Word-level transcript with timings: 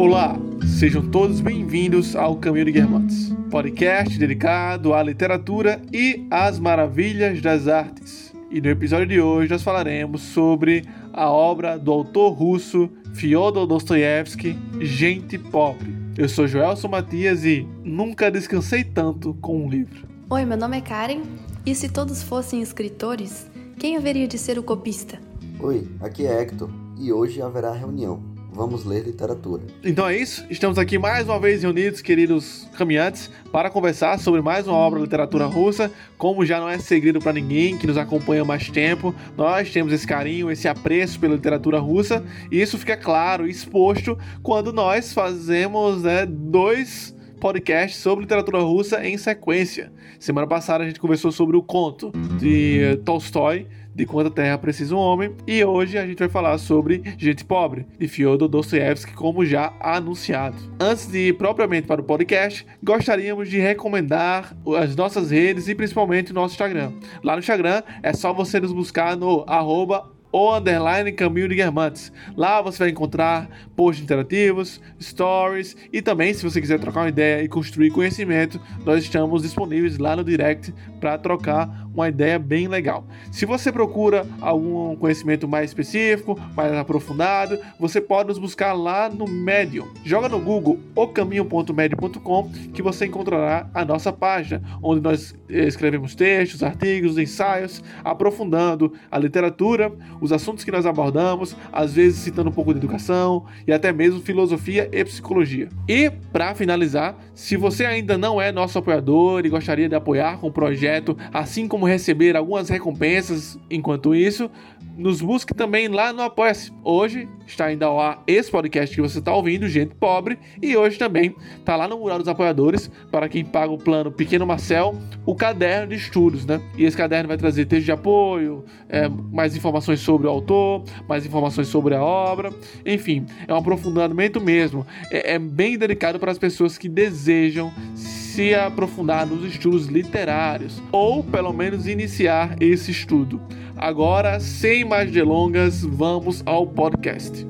Olá, 0.00 0.34
sejam 0.78 1.06
todos 1.10 1.42
bem-vindos 1.42 2.16
ao 2.16 2.36
Caminho 2.36 2.64
de 2.64 2.72
Guermantes, 2.72 3.36
podcast 3.50 4.18
dedicado 4.18 4.94
à 4.94 5.02
literatura 5.02 5.82
e 5.92 6.26
às 6.30 6.58
maravilhas 6.58 7.42
das 7.42 7.68
artes. 7.68 8.34
E 8.50 8.62
no 8.62 8.70
episódio 8.70 9.06
de 9.06 9.20
hoje 9.20 9.52
nós 9.52 9.62
falaremos 9.62 10.22
sobre 10.22 10.84
a 11.12 11.30
obra 11.30 11.78
do 11.78 11.92
autor 11.92 12.32
russo 12.32 12.88
Fyodor 13.12 13.66
Dostoiévski, 13.66 14.56
Gente 14.80 15.36
Pobre. 15.36 15.99
Eu 16.20 16.28
sou 16.28 16.46
Joelson 16.46 16.88
Matias 16.88 17.46
e 17.46 17.66
nunca 17.82 18.30
descansei 18.30 18.84
tanto 18.84 19.32
com 19.40 19.64
um 19.64 19.70
livro. 19.70 20.06
Oi, 20.28 20.44
meu 20.44 20.58
nome 20.58 20.76
é 20.76 20.80
Karen, 20.82 21.22
e 21.64 21.74
se 21.74 21.88
todos 21.88 22.22
fossem 22.22 22.60
escritores, 22.60 23.50
quem 23.78 23.96
haveria 23.96 24.28
de 24.28 24.36
ser 24.36 24.58
o 24.58 24.62
copista? 24.62 25.18
Oi, 25.58 25.88
aqui 25.98 26.26
é 26.26 26.42
Hector 26.42 26.68
e 26.98 27.10
hoje 27.10 27.40
haverá 27.40 27.72
reunião. 27.72 28.22
Vamos 28.52 28.84
ler 28.84 29.04
literatura. 29.04 29.62
Então 29.84 30.08
é 30.08 30.16
isso, 30.16 30.44
estamos 30.50 30.78
aqui 30.78 30.98
mais 30.98 31.24
uma 31.26 31.38
vez 31.38 31.62
reunidos, 31.62 32.00
queridos 32.00 32.68
caminhantes, 32.76 33.30
para 33.52 33.70
conversar 33.70 34.18
sobre 34.18 34.40
mais 34.42 34.66
uma 34.66 34.76
obra 34.76 34.98
de 34.98 35.04
literatura 35.04 35.46
russa. 35.46 35.90
Como 36.18 36.44
já 36.44 36.58
não 36.58 36.68
é 36.68 36.78
segredo 36.78 37.20
para 37.20 37.32
ninguém 37.32 37.78
que 37.78 37.86
nos 37.86 37.96
acompanha 37.96 38.42
há 38.42 38.44
mais 38.44 38.68
tempo, 38.68 39.14
nós 39.36 39.70
temos 39.70 39.92
esse 39.92 40.06
carinho, 40.06 40.50
esse 40.50 40.66
apreço 40.66 41.20
pela 41.20 41.34
literatura 41.34 41.78
russa, 41.78 42.24
e 42.50 42.60
isso 42.60 42.76
fica 42.76 42.96
claro 42.96 43.46
exposto 43.46 44.18
quando 44.42 44.72
nós 44.72 45.12
fazemos 45.12 46.02
né, 46.02 46.26
dois 46.26 47.14
podcasts 47.40 48.00
sobre 48.00 48.22
literatura 48.22 48.58
russa 48.58 49.04
em 49.04 49.16
sequência. 49.16 49.90
Semana 50.18 50.46
passada 50.46 50.84
a 50.84 50.86
gente 50.86 51.00
conversou 51.00 51.32
sobre 51.32 51.56
o 51.56 51.62
conto 51.62 52.12
de 52.38 53.00
Tolstói, 53.04 53.66
de 53.94 54.06
Quanta 54.06 54.30
Terra 54.30 54.56
Precisa 54.58 54.94
um 54.94 54.98
Homem, 54.98 55.34
e 55.46 55.64
hoje 55.64 55.98
a 55.98 56.06
gente 56.06 56.18
vai 56.18 56.28
falar 56.28 56.58
sobre 56.58 57.02
Gente 57.18 57.44
Pobre, 57.44 57.86
de 57.98 58.06
Fyodor 58.06 58.48
Dostoevsky, 58.48 59.14
como 59.14 59.44
já 59.44 59.72
anunciado. 59.80 60.56
Antes 60.78 61.10
de 61.10 61.28
ir 61.28 61.32
propriamente 61.38 61.86
para 61.86 62.00
o 62.00 62.04
podcast, 62.04 62.64
gostaríamos 62.82 63.48
de 63.48 63.58
recomendar 63.58 64.54
as 64.78 64.94
nossas 64.94 65.30
redes 65.30 65.66
e 65.66 65.74
principalmente 65.74 66.30
o 66.30 66.34
nosso 66.34 66.54
Instagram. 66.54 66.92
Lá 67.24 67.32
no 67.32 67.40
Instagram 67.40 67.82
é 68.02 68.12
só 68.12 68.32
você 68.32 68.60
nos 68.60 68.72
buscar 68.72 69.16
no 69.16 69.44
arroba 69.48 70.19
ou 70.32 70.54
underline 70.54 71.12
Caminho 71.12 71.48
de 71.48 71.56
Guermantes. 71.56 72.12
Lá 72.36 72.60
você 72.60 72.78
vai 72.78 72.90
encontrar 72.90 73.48
posts 73.76 74.02
interativos, 74.02 74.80
stories 75.00 75.76
e 75.92 76.00
também, 76.02 76.32
se 76.34 76.42
você 76.42 76.60
quiser 76.60 76.78
trocar 76.78 77.00
uma 77.00 77.08
ideia 77.08 77.42
e 77.42 77.48
construir 77.48 77.90
conhecimento, 77.90 78.60
nós 78.84 79.02
estamos 79.02 79.42
disponíveis 79.42 79.98
lá 79.98 80.14
no 80.16 80.24
direct 80.24 80.72
para 81.00 81.16
trocar 81.18 81.88
uma 81.92 82.08
ideia 82.08 82.38
bem 82.38 82.68
legal. 82.68 83.06
Se 83.32 83.44
você 83.44 83.72
procura 83.72 84.26
algum 84.40 84.94
conhecimento 84.96 85.48
mais 85.48 85.70
específico, 85.70 86.38
mais 86.54 86.72
aprofundado, 86.72 87.58
você 87.78 88.00
pode 88.00 88.28
nos 88.28 88.38
buscar 88.38 88.72
lá 88.72 89.08
no 89.08 89.26
Medium. 89.26 89.88
Joga 90.04 90.28
no 90.28 90.38
Google 90.38 90.78
ocaminho.medium.com 90.94 92.50
que 92.72 92.82
você 92.82 93.06
encontrará 93.06 93.68
a 93.74 93.84
nossa 93.84 94.12
página, 94.12 94.62
onde 94.82 95.00
nós 95.00 95.34
escrevemos 95.48 96.14
textos, 96.14 96.62
artigos, 96.62 97.18
ensaios, 97.18 97.82
aprofundando 98.04 98.92
a 99.10 99.18
literatura, 99.18 99.92
os 100.20 100.32
assuntos 100.32 100.64
que 100.64 100.70
nós 100.70 100.86
abordamos, 100.86 101.56
às 101.72 101.94
vezes 101.94 102.18
citando 102.18 102.50
um 102.50 102.52
pouco 102.52 102.72
de 102.72 102.78
educação 102.78 103.44
e 103.66 103.72
até 103.72 103.92
mesmo 103.92 104.20
filosofia 104.20 104.88
e 104.92 105.04
psicologia. 105.04 105.68
E, 105.88 106.10
para 106.32 106.54
finalizar, 106.54 107.16
se 107.34 107.56
você 107.56 107.84
ainda 107.84 108.18
não 108.18 108.40
é 108.40 108.52
nosso 108.52 108.78
apoiador 108.78 109.44
e 109.44 109.48
gostaria 109.48 109.88
de 109.88 109.94
apoiar 109.94 110.38
com 110.38 110.48
o 110.48 110.52
projeto, 110.52 111.16
assim 111.32 111.66
como 111.66 111.86
receber 111.86 112.36
algumas 112.36 112.68
recompensas 112.68 113.58
enquanto 113.70 114.14
isso, 114.14 114.50
nos 114.96 115.22
busque 115.22 115.54
também 115.54 115.88
lá 115.88 116.12
no 116.12 116.22
Apoia-se. 116.22 116.72
Hoje 116.84 117.26
está 117.46 117.72
indo 117.72 117.82
ao 117.84 117.98
ar 117.98 118.22
esse 118.26 118.50
podcast 118.50 118.94
que 118.94 119.00
você 119.00 119.18
está 119.18 119.34
ouvindo, 119.34 119.66
Gente 119.68 119.94
Pobre, 119.94 120.38
e 120.60 120.76
hoje 120.76 120.98
também 120.98 121.34
está 121.58 121.74
lá 121.74 121.88
no 121.88 121.98
Mural 121.98 122.18
dos 122.18 122.28
Apoiadores, 122.28 122.90
para 123.10 123.28
quem 123.28 123.44
paga 123.44 123.72
o 123.72 123.78
plano 123.78 124.12
Pequeno 124.12 124.46
Marcel, 124.46 124.94
o 125.24 125.34
caderno 125.34 125.88
de 125.88 125.94
estudos, 125.94 126.44
né? 126.44 126.60
E 126.76 126.84
esse 126.84 126.96
caderno 126.96 127.28
vai 127.28 127.36
trazer 127.36 127.64
texto 127.64 127.86
de 127.86 127.92
apoio, 127.92 128.64
é, 128.88 129.08
mais 129.08 129.56
informações 129.56 130.00
sobre 130.00 130.09
o 130.12 130.30
autor, 130.30 130.84
mais 131.08 131.24
informações 131.24 131.68
sobre 131.68 131.94
a 131.94 132.02
obra, 132.02 132.52
enfim, 132.84 133.26
é 133.46 133.52
um 133.52 133.56
aprofundamento 133.56 134.40
mesmo. 134.40 134.86
É, 135.10 135.34
é 135.34 135.38
bem 135.38 135.76
dedicado 135.78 136.18
para 136.18 136.32
as 136.32 136.38
pessoas 136.38 136.78
que 136.78 136.88
desejam 136.88 137.72
se 137.94 138.54
aprofundar 138.54 139.26
nos 139.26 139.44
estudos 139.44 139.86
literários, 139.86 140.80
ou 140.92 141.22
pelo 141.22 141.52
menos 141.52 141.86
iniciar 141.86 142.56
esse 142.60 142.90
estudo. 142.90 143.40
Agora, 143.76 144.38
sem 144.40 144.84
mais 144.84 145.10
delongas, 145.10 145.82
vamos 145.82 146.42
ao 146.46 146.66
podcast. 146.66 147.46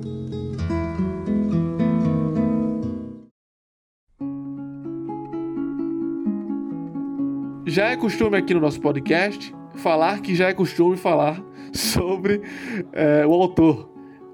Já 7.66 7.90
é 7.90 7.96
costume 7.96 8.36
aqui 8.36 8.52
no 8.52 8.60
nosso 8.60 8.80
podcast 8.80 9.54
falar 9.76 10.20
que 10.20 10.34
já 10.34 10.48
é 10.48 10.52
costume 10.52 10.96
falar 10.96 11.40
sobre 11.72 12.42
é, 12.92 13.26
o 13.26 13.32
autor. 13.32 13.90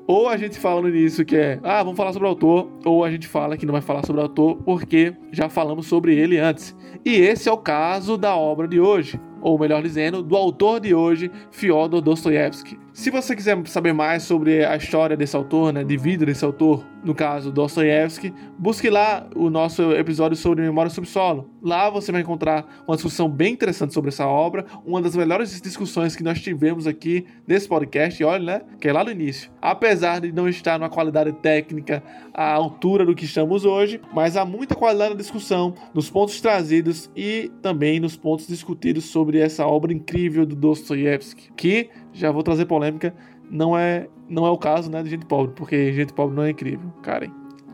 Ou 0.07 0.29
a 0.29 0.37
gente 0.37 0.59
fala 0.59 0.81
no 0.81 0.89
início 0.89 1.25
que 1.25 1.37
é, 1.37 1.59
ah, 1.65 1.83
vamos 1.83 1.97
falar 1.97 2.13
sobre 2.13 2.29
o 2.29 2.31
autor, 2.31 2.71
ou 2.85 3.05
a 3.05 3.11
gente 3.11 3.27
fala 3.27 3.57
que 3.57 3.67
não 3.67 3.73
vai 3.73 3.81
falar 3.81 4.07
sobre 4.07 4.21
o 4.21 4.25
autor 4.25 4.57
porque 4.65 5.13
já 5.33 5.49
falamos 5.49 5.89
sobre 5.89 6.15
ele 6.15 6.39
antes. 6.39 6.77
E 7.05 7.17
esse 7.17 7.49
é 7.49 7.53
o 7.53 7.59
caso 7.59 8.17
da 8.17 8.37
obra 8.37 8.69
de 8.69 8.79
hoje, 8.79 9.21
ou 9.41 9.59
melhor 9.59 9.83
dizendo, 9.83 10.23
do 10.23 10.37
autor 10.37 10.79
de 10.79 10.95
hoje, 10.95 11.31
Fyodor 11.51 12.01
Dostoevsky. 12.01 12.79
Se 12.97 13.11
você 13.11 13.37
quiser 13.37 13.55
saber 13.67 13.93
mais 13.93 14.23
sobre 14.23 14.65
a 14.65 14.75
história 14.75 15.19
desse 15.19 15.37
autor, 15.37 15.71
né, 15.71 15.85
de 15.85 15.99
vida 15.99 16.25
desse 16.25 16.43
autor, 16.43 16.83
no 17.05 17.15
caso 17.15 17.53
Dostoiévski, 17.53 18.33
busque 18.59 18.89
lá 18.89 19.29
o 19.37 19.51
nosso 19.51 19.93
episódio 19.93 20.35
sobre 20.35 20.65
Memória 20.65 20.91
Subsolo. 20.91 21.51
Lá 21.63 21.91
você 21.91 22.11
vai 22.11 22.23
encontrar 22.23 22.67
uma 22.89 22.97
discussão 22.97 23.29
bem 23.29 23.53
interessante 23.53 23.93
sobre 23.93 24.09
essa 24.09 24.27
obra, 24.27 24.65
uma 24.85 25.03
das 25.03 25.15
melhores 25.15 25.61
discussões 25.61 26.17
que 26.17 26.23
nós 26.23 26.41
tivemos 26.41 26.87
aqui 26.87 27.27
nesse 27.47 27.69
podcast, 27.69 28.21
e 28.21 28.25
olha, 28.25 28.45
né, 28.45 28.63
que 28.81 28.89
é 28.89 28.93
lá 28.95 29.05
no 29.05 29.11
início. 29.11 29.51
Apesar 29.61 30.23
de 30.23 30.33
não 30.33 30.49
estar 30.49 30.79
numa 30.79 30.89
qualidade 30.89 31.33
técnica 31.35 32.03
à 32.33 32.51
altura 32.55 33.05
do 33.05 33.15
que 33.15 33.27
estamos 33.27 33.67
hoje, 33.67 34.01
mas 34.15 34.39
há 34.39 34.45
muita 34.47 34.75
qualidade 34.75 35.11
na 35.11 35.21
discussão, 35.21 35.75
nos 35.93 36.09
pontos 36.09 36.41
trazidos 36.41 37.11
e 37.15 37.53
também 37.61 38.01
nos 38.01 38.17
pontos 38.17 38.49
discutidos 38.49 39.05
sobre 39.05 39.39
essa 39.39 39.67
obra 39.67 39.93
incrível 39.93 40.47
do 40.47 40.57
Dostoiévski, 40.57 41.53
que 41.55 41.91
já 42.19 42.31
vou 42.31 42.43
trazer 42.43 42.67
polêmica, 42.67 43.15
não 43.51 43.77
é, 43.77 44.09
não 44.29 44.47
é 44.47 44.51
o 44.51 44.59
caso, 44.59 44.91
né, 44.91 45.03
de 45.03 45.11
gente 45.11 45.27
pobre, 45.27 45.53
porque 45.55 45.93
gente 45.93 46.13
pobre 46.13 46.35
não 46.35 46.43
é 46.43 46.51
incrível, 46.51 46.91
Karen. 47.03 47.31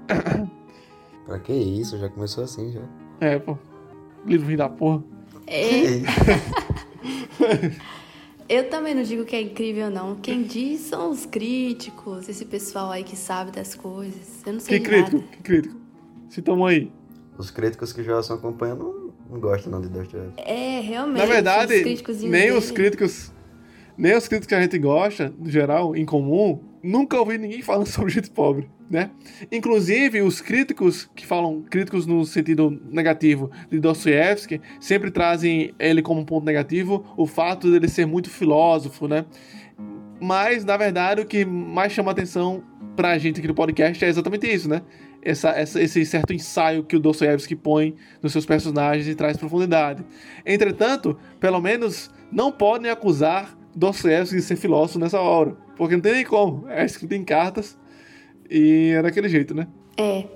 pra 1.26 1.38
que 1.38 1.53
isso? 1.53 1.98
Já 1.98 2.08
começou 2.08 2.44
assim, 2.44 2.72
já. 2.72 2.82
É, 3.20 3.38
pô. 3.38 3.56
Livro 4.26 4.47
ruim 4.47 4.56
da 4.56 4.69
porra. 4.69 5.02
É. 5.47 6.02
Eu 8.48 8.69
também 8.69 8.94
não 8.94 9.02
digo 9.02 9.25
que 9.25 9.34
é 9.34 9.41
incrível, 9.41 9.88
não. 9.91 10.16
Quem 10.16 10.42
diz 10.42 10.81
são 10.81 11.10
os 11.10 11.25
críticos, 11.25 12.28
esse 12.28 12.44
pessoal 12.44 12.91
aí 12.91 13.02
que 13.02 13.16
sabe 13.16 13.50
das 13.50 13.75
coisas. 13.75 14.42
Eu 14.44 14.52
não 14.54 14.60
sei 14.60 14.78
que 14.78 14.84
crítico? 14.84 15.16
nada. 15.16 15.28
Que 15.28 15.42
crítico? 15.42 15.76
Citamos 16.28 16.69
aí. 16.69 16.92
Os 17.38 17.50
críticos 17.50 17.92
que 17.92 18.02
já 18.02 18.20
estão 18.20 18.36
acompanhando 18.36 18.84
não, 18.84 19.34
não 19.34 19.41
gostam 19.41 19.72
não 19.72 19.81
de 19.81 19.88
Dostoiévski. 19.88 20.42
É, 20.42 20.81
realmente. 20.81 21.19
Na 21.19 21.25
verdade, 21.26 21.76
os 21.76 21.82
críticos 21.82 22.22
nem 22.22 22.52
os 22.52 22.64
dele- 22.64 22.75
críticos, 22.75 23.32
nem 23.97 24.16
os 24.16 24.26
críticos 24.28 24.47
que 24.48 24.54
a 24.54 24.62
gente 24.62 24.78
gosta, 24.78 25.32
no 25.38 25.50
geral, 25.50 25.94
em 25.97 26.04
comum, 26.04 26.60
nunca 26.82 27.19
ouvi 27.19 27.38
ninguém 27.38 27.60
falando 27.62 27.86
sobre 27.86 28.10
gente 28.12 28.30
pobre, 28.30 28.69
né? 28.91 29.10
Inclusive, 29.50 30.22
os 30.22 30.41
críticos 30.41 31.08
que 31.14 31.26
falam, 31.26 31.62
críticos 31.62 32.06
no 32.06 32.25
sentido 32.25 32.81
negativo 32.90 33.50
de 33.70 33.78
Dostoiévski, 33.78 34.61
sempre 34.81 35.11
trazem 35.11 35.75
ele 35.78 36.02
como 36.02 36.20
um 36.20 36.25
ponto 36.25 36.44
negativo 36.44 37.05
o 37.16 37.26
fato 37.26 37.70
dele 37.70 37.88
ser 37.88 38.06
muito 38.06 38.28
filósofo, 38.31 39.06
né? 39.06 39.25
Mas, 40.20 40.64
na 40.64 40.76
verdade, 40.76 41.20
o 41.20 41.26
que 41.26 41.44
mais 41.44 41.93
chama 41.93 42.11
atenção 42.12 42.62
pra 42.94 43.19
gente 43.19 43.38
aqui 43.40 43.49
no 43.49 43.55
podcast 43.55 44.05
é 44.05 44.08
exatamente 44.08 44.46
isso, 44.46 44.69
né? 44.69 44.82
Essa, 45.25 45.50
essa- 45.50 45.81
esse 45.81 46.05
certo 46.05 46.32
ensaio 46.32 46.84
que 46.84 46.96
o 46.96 47.00
Dostoiévski 47.00 47.55
põe 47.56 47.94
nos 48.22 48.32
seus 48.32 48.44
personagens 48.46 49.06
e 49.08 49.14
traz 49.14 49.37
profundidade. 49.37 50.05
Entretanto, 50.44 51.16
pelo 51.40 51.61
menos 51.61 52.11
não 52.31 52.50
podem 52.52 52.90
acusar 52.90 53.56
Dostoiévski 53.74 54.40
ser 54.40 54.56
filósofo 54.56 54.98
nessa 54.98 55.20
obra, 55.20 55.56
porque 55.76 55.94
não 55.94 56.02
tem 56.02 56.12
nem 56.12 56.24
como. 56.24 56.69
É 56.69 56.84
escrito 56.84 57.12
em 57.12 57.24
cartas 57.24 57.78
e 58.50 58.92
é 58.96 59.02
daquele 59.02 59.28
jeito, 59.28 59.54
né? 59.54 59.66
É. 59.96 60.26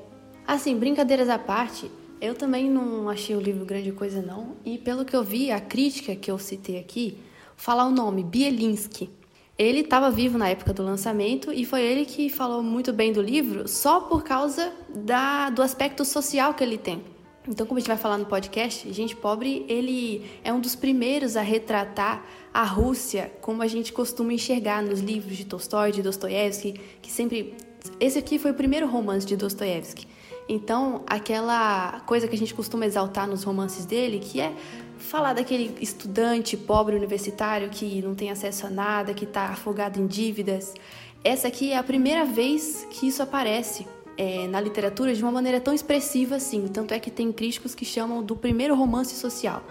Assim, 0.47 0.77
brincadeiras 0.79 1.29
à 1.29 1.39
parte, 1.39 1.91
eu 2.21 2.35
também 2.35 2.71
não 2.71 3.09
achei 3.09 3.37
o 3.37 3.41
livro 3.41 3.65
grande 3.65 3.93
coisa, 3.93 4.23
não. 4.23 4.57
E 4.65 4.79
pelo 4.79 5.05
que 5.05 5.15
eu 5.15 5.23
vi, 5.23 5.51
a 5.51 5.61
crítica 5.61 6.15
que 6.15 6.31
eu 6.31 6.39
citei 6.39 6.79
aqui, 6.79 7.19
falar 7.57 7.87
o 7.87 7.91
nome, 7.91 8.23
Bielinski. 8.23 9.11
Ele 9.59 9.81
estava 9.81 10.11
vivo 10.11 10.37
na 10.37 10.49
época 10.49 10.73
do 10.73 10.83
lançamento 10.83 11.51
e 11.51 11.65
foi 11.65 11.83
ele 11.83 12.05
que 12.05 12.29
falou 12.29 12.63
muito 12.63 12.93
bem 12.93 13.11
do 13.11 13.23
livro 13.23 13.67
só 13.67 14.01
por 14.01 14.23
causa 14.23 14.71
da, 14.95 15.49
do 15.49 15.63
aspecto 15.63 16.05
social 16.05 16.53
que 16.53 16.63
ele 16.63 16.77
tem. 16.77 17.03
Então, 17.49 17.65
como 17.65 17.79
a 17.79 17.81
gente 17.81 17.89
vai 17.89 17.97
falar 17.97 18.19
no 18.19 18.27
podcast, 18.27 18.93
Gente 18.93 19.15
Pobre, 19.15 19.65
ele 19.69 20.25
é 20.43 20.53
um 20.53 20.59
dos 20.59 20.75
primeiros 20.75 21.37
a 21.37 21.43
retratar 21.43 22.25
a 22.53 22.65
Rússia 22.65 23.33
como 23.41 23.63
a 23.63 23.69
gente 23.69 23.93
costuma 23.93 24.33
enxergar 24.33 24.83
nos 24.83 25.01
livros 25.01 25.37
de 25.37 25.45
Tolstói, 25.45 25.93
de 25.93 26.03
Dostoiévski, 26.03 26.81
que 27.01 27.11
sempre... 27.11 27.55
Esse 28.01 28.19
aqui 28.19 28.37
foi 28.39 28.51
o 28.51 28.55
primeiro 28.55 28.89
romance 28.89 29.25
de 29.25 29.37
Dostoiévski. 29.37 30.09
Então, 30.49 31.05
aquela 31.07 32.01
coisa 32.01 32.27
que 32.27 32.35
a 32.35 32.39
gente 32.39 32.53
costuma 32.53 32.85
exaltar 32.85 33.29
nos 33.29 33.45
romances 33.45 33.85
dele, 33.85 34.19
que 34.19 34.41
é 34.41 34.53
falar 34.99 35.33
daquele 35.33 35.77
estudante 35.81 36.57
pobre 36.57 36.97
universitário 36.97 37.69
que 37.69 38.03
não 38.03 38.15
tem 38.15 38.31
acesso 38.31 38.67
a 38.67 38.71
nada, 38.71 39.15
que 39.15 39.25
está 39.25 39.51
afogado 39.51 40.01
em 40.01 40.07
dívidas. 40.07 40.75
Essa 41.23 41.47
aqui 41.47 41.73
é 41.73 41.77
a 41.77 41.83
primeira 41.83 42.25
vez 42.25 42.87
que 42.91 43.07
isso 43.07 43.23
aparece 43.23 43.87
é, 44.17 44.47
na 44.47 44.61
literatura 44.61 45.15
de 45.15 45.23
uma 45.23 45.33
maneira 45.33 45.61
tão 45.61 45.75
expressiva 45.75 46.37
assim. 46.37 46.69
Tanto 46.69 46.95
é 46.95 46.99
que 46.99 47.11
tem 47.11 47.33
críticos 47.33 47.75
que 47.75 47.85
chamam 47.85 48.23
do 48.23 48.37
primeiro 48.37 48.75
romance 48.75 49.15
social. 49.15 49.63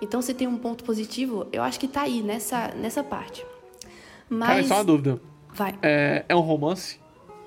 Então, 0.00 0.22
se 0.22 0.32
tem 0.32 0.46
um 0.46 0.56
ponto 0.56 0.84
positivo, 0.84 1.46
eu 1.52 1.62
acho 1.62 1.78
que 1.78 1.86
está 1.86 2.02
aí, 2.02 2.22
nessa, 2.22 2.68
nessa 2.76 3.02
parte. 3.02 3.44
Mas... 4.28 4.48
Cara, 4.48 4.64
só 4.64 4.74
uma 4.76 4.84
dúvida. 4.84 5.20
Vai. 5.52 5.76
É, 5.82 6.24
é 6.28 6.36
um 6.36 6.40
romance? 6.40 7.00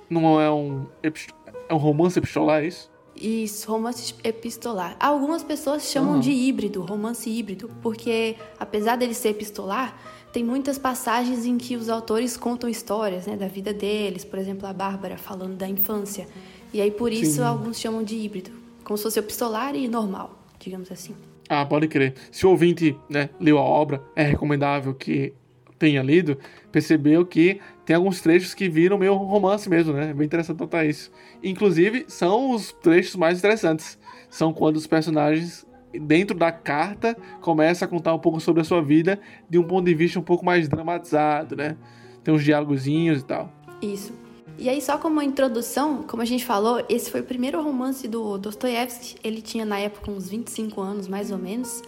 Não 0.09 0.39
é 0.41 0.51
um, 0.51 0.85
é 1.01 1.73
um 1.73 1.77
romance 1.77 2.19
epistolar, 2.19 2.63
é 2.63 2.67
isso? 2.67 2.91
Isso, 3.15 3.71
romance 3.71 4.15
epistolar. 4.23 4.95
Algumas 4.99 5.43
pessoas 5.43 5.83
chamam 5.83 6.15
uhum. 6.15 6.19
de 6.19 6.31
híbrido, 6.31 6.81
romance 6.81 7.29
híbrido, 7.29 7.69
porque 7.81 8.35
apesar 8.59 8.95
dele 8.95 9.13
ser 9.13 9.29
epistolar, 9.29 9.95
tem 10.31 10.43
muitas 10.43 10.77
passagens 10.77 11.45
em 11.45 11.57
que 11.57 11.75
os 11.75 11.89
autores 11.89 12.37
contam 12.37 12.69
histórias 12.69 13.27
né, 13.27 13.35
da 13.35 13.47
vida 13.47 13.73
deles, 13.73 14.23
por 14.23 14.39
exemplo, 14.39 14.67
a 14.67 14.73
Bárbara 14.73 15.17
falando 15.17 15.55
da 15.55 15.67
infância. 15.67 16.27
E 16.73 16.79
aí 16.79 16.89
por 16.89 17.11
isso 17.11 17.35
Sim. 17.35 17.43
alguns 17.43 17.79
chamam 17.79 18.03
de 18.03 18.15
híbrido, 18.15 18.51
como 18.83 18.97
se 18.97 19.03
fosse 19.03 19.19
epistolar 19.19 19.75
e 19.75 19.87
normal, 19.87 20.39
digamos 20.59 20.91
assim. 20.91 21.13
Ah, 21.49 21.65
pode 21.65 21.87
crer. 21.89 22.13
Se 22.31 22.45
o 22.45 22.49
ouvinte 22.49 22.97
né, 23.09 23.29
leu 23.39 23.57
a 23.57 23.61
obra, 23.61 24.01
é 24.15 24.23
recomendável 24.23 24.93
que 24.93 25.33
tenha 25.77 26.01
lido, 26.01 26.37
percebeu 26.71 27.25
que 27.25 27.59
tem 27.83 27.95
alguns 27.95 28.21
trechos 28.21 28.53
que 28.53 28.69
viram 28.69 28.97
meio 28.97 29.15
romance 29.15 29.67
mesmo, 29.67 29.91
né? 29.93 30.11
É 30.11 30.13
bem 30.13 30.27
interessante 30.27 30.59
notar 30.59 30.85
isso. 30.85 31.11
Inclusive, 31.43 32.05
são 32.07 32.51
os 32.51 32.71
trechos 32.71 33.15
mais 33.15 33.39
interessantes. 33.39 33.97
São 34.29 34.53
quando 34.53 34.77
os 34.77 34.87
personagens 34.87 35.65
dentro 35.93 36.37
da 36.37 36.51
carta, 36.51 37.17
começa 37.41 37.85
a 37.85 37.87
contar 37.87 38.13
um 38.13 38.19
pouco 38.19 38.39
sobre 38.39 38.61
a 38.61 38.63
sua 38.63 38.81
vida 38.81 39.19
de 39.49 39.57
um 39.57 39.63
ponto 39.63 39.85
de 39.85 39.93
vista 39.93 40.19
um 40.19 40.23
pouco 40.23 40.45
mais 40.45 40.67
dramatizado, 40.67 41.55
né? 41.55 41.77
Tem 42.23 42.33
uns 42.33 42.43
diálogozinhos 42.43 43.21
e 43.21 43.25
tal. 43.25 43.51
Isso. 43.81 44.13
E 44.57 44.69
aí, 44.69 44.81
só 44.81 44.97
como 44.97 45.21
introdução, 45.21 46.03
como 46.03 46.21
a 46.21 46.25
gente 46.25 46.45
falou, 46.45 46.83
esse 46.87 47.09
foi 47.09 47.21
o 47.21 47.23
primeiro 47.23 47.61
romance 47.63 48.07
do 48.07 48.37
Dostoiévski. 48.37 49.15
Ele 49.23 49.41
tinha, 49.41 49.65
na 49.65 49.79
época, 49.79 50.11
uns 50.11 50.29
25 50.29 50.79
anos, 50.79 51.07
mais 51.07 51.31
ou 51.31 51.37
menos. 51.37 51.81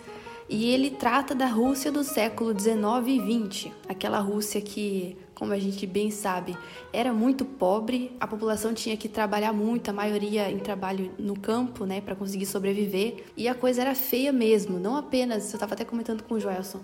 E 0.49 0.65
ele 0.65 0.91
trata 0.91 1.33
da 1.33 1.47
Rússia 1.47 1.91
do 1.91 2.03
século 2.03 2.53
19 2.53 3.11
e 3.11 3.19
20, 3.19 3.73
aquela 3.87 4.19
Rússia 4.19 4.61
que 4.61 5.17
como 5.33 5.51
a 5.51 5.59
gente 5.59 5.85
bem 5.85 6.09
sabe, 6.09 6.57
era 6.93 7.11
muito 7.11 7.43
pobre, 7.43 8.15
a 8.17 8.25
população 8.25 8.73
tinha 8.73 8.95
que 8.95 9.09
trabalhar 9.09 9.51
muito, 9.51 9.89
a 9.89 9.93
maioria 9.93 10.49
em 10.49 10.59
trabalho 10.59 11.11
no 11.19 11.37
campo, 11.37 11.85
né, 11.85 11.99
para 11.99 12.15
conseguir 12.15 12.45
sobreviver, 12.45 13.25
e 13.35 13.47
a 13.49 13.53
coisa 13.53 13.81
era 13.81 13.93
feia 13.93 14.31
mesmo, 14.31 14.79
não 14.79 14.95
apenas, 14.95 15.49
eu 15.49 15.57
estava 15.57 15.73
até 15.73 15.83
comentando 15.83 16.23
com 16.23 16.35
o 16.35 16.39
Joelson, 16.39 16.79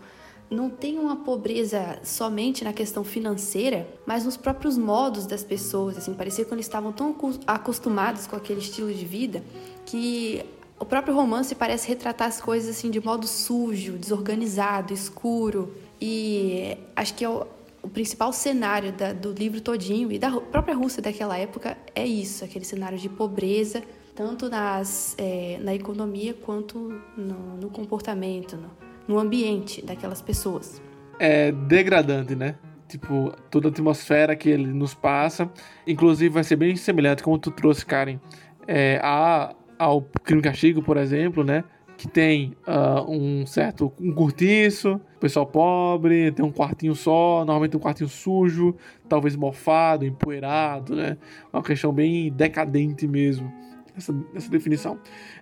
não 0.50 0.70
tem 0.70 0.98
uma 0.98 1.18
pobreza 1.18 2.00
somente 2.04 2.64
na 2.64 2.74
questão 2.74 3.04
financeira, 3.04 3.88
mas 4.06 4.26
nos 4.26 4.36
próprios 4.36 4.78
modos 4.78 5.28
das 5.28 5.44
pessoas, 5.44 5.98
assim, 5.98 6.14
parecia 6.14 6.44
que 6.44 6.54
eles 6.54 6.66
estavam 6.66 6.92
tão 6.92 7.16
acostumados 7.46 8.26
com 8.26 8.36
aquele 8.36 8.60
estilo 8.60 8.92
de 8.92 9.06
vida 9.06 9.44
que 9.86 10.44
o 10.80 10.86
próprio 10.86 11.14
romance 11.14 11.54
parece 11.54 11.88
retratar 11.88 12.28
as 12.28 12.40
coisas 12.40 12.78
assim 12.78 12.90
de 12.90 13.04
modo 13.04 13.28
sujo, 13.28 13.98
desorganizado, 13.98 14.94
escuro. 14.94 15.74
E 16.02 16.78
acho 16.96 17.14
que 17.14 17.26
é 17.26 17.30
o 17.30 17.90
principal 17.90 18.32
cenário 18.32 18.92
da, 18.92 19.12
do 19.12 19.32
livro 19.34 19.60
todinho 19.60 20.12
e 20.12 20.18
da 20.18 20.32
própria 20.32 20.76
Rússia 20.76 21.02
daquela 21.02 21.38
época 21.38 21.78
é 21.94 22.06
isso, 22.06 22.44
aquele 22.46 22.66
cenário 22.66 22.98
de 22.98 23.10
pobreza, 23.10 23.84
tanto 24.16 24.50
nas, 24.50 25.16
é, 25.18 25.60
na 25.62 25.74
economia 25.74 26.34
quanto 26.34 27.02
no, 27.16 27.58
no 27.58 27.70
comportamento, 27.70 28.58
no, 28.58 28.70
no 29.08 29.20
ambiente 29.20 29.86
daquelas 29.86 30.22
pessoas. 30.22 30.82
É 31.20 31.52
degradante, 31.52 32.36
né? 32.36 32.56
Tipo, 32.88 33.34
toda 33.52 33.68
a 33.68 33.72
atmosfera 33.72 34.36
que 34.36 34.50
ele 34.50 34.68
nos 34.68 34.94
passa. 34.94 35.50
Inclusive, 35.86 36.30
vai 36.30 36.44
ser 36.44 36.56
bem 36.56 36.76
semelhante, 36.76 37.22
como 37.22 37.38
tu 37.38 37.52
trouxe, 37.52 37.86
Karen, 37.86 38.20
é, 38.68 39.00
a, 39.04 39.54
ao 39.80 40.02
Crime 40.02 40.42
Castigo, 40.42 40.84
por 40.84 40.98
exemplo, 40.98 41.44
né? 41.44 41.64
que 42.00 42.08
tem 42.08 42.56
uh, 42.66 43.12
um 43.12 43.46
certo 43.46 43.92
um 44.00 44.14
cortiço, 44.14 45.02
pessoal 45.20 45.46
pobre, 45.46 46.32
tem 46.32 46.46
um 46.46 46.52
quartinho 46.52 46.96
só, 46.96 47.40
normalmente 47.40 47.76
um 47.76 47.80
quartinho 47.80 48.08
sujo, 48.08 48.74
talvez 49.10 49.36
mofado, 49.36 50.06
empoeirado, 50.06 50.96
né? 50.96 51.18
Uma 51.52 51.62
questão 51.62 51.92
bem 51.92 52.32
decadente 52.32 53.06
mesmo, 53.06 53.52
essa, 53.98 54.16
essa 54.34 54.50
definição. 54.50 54.98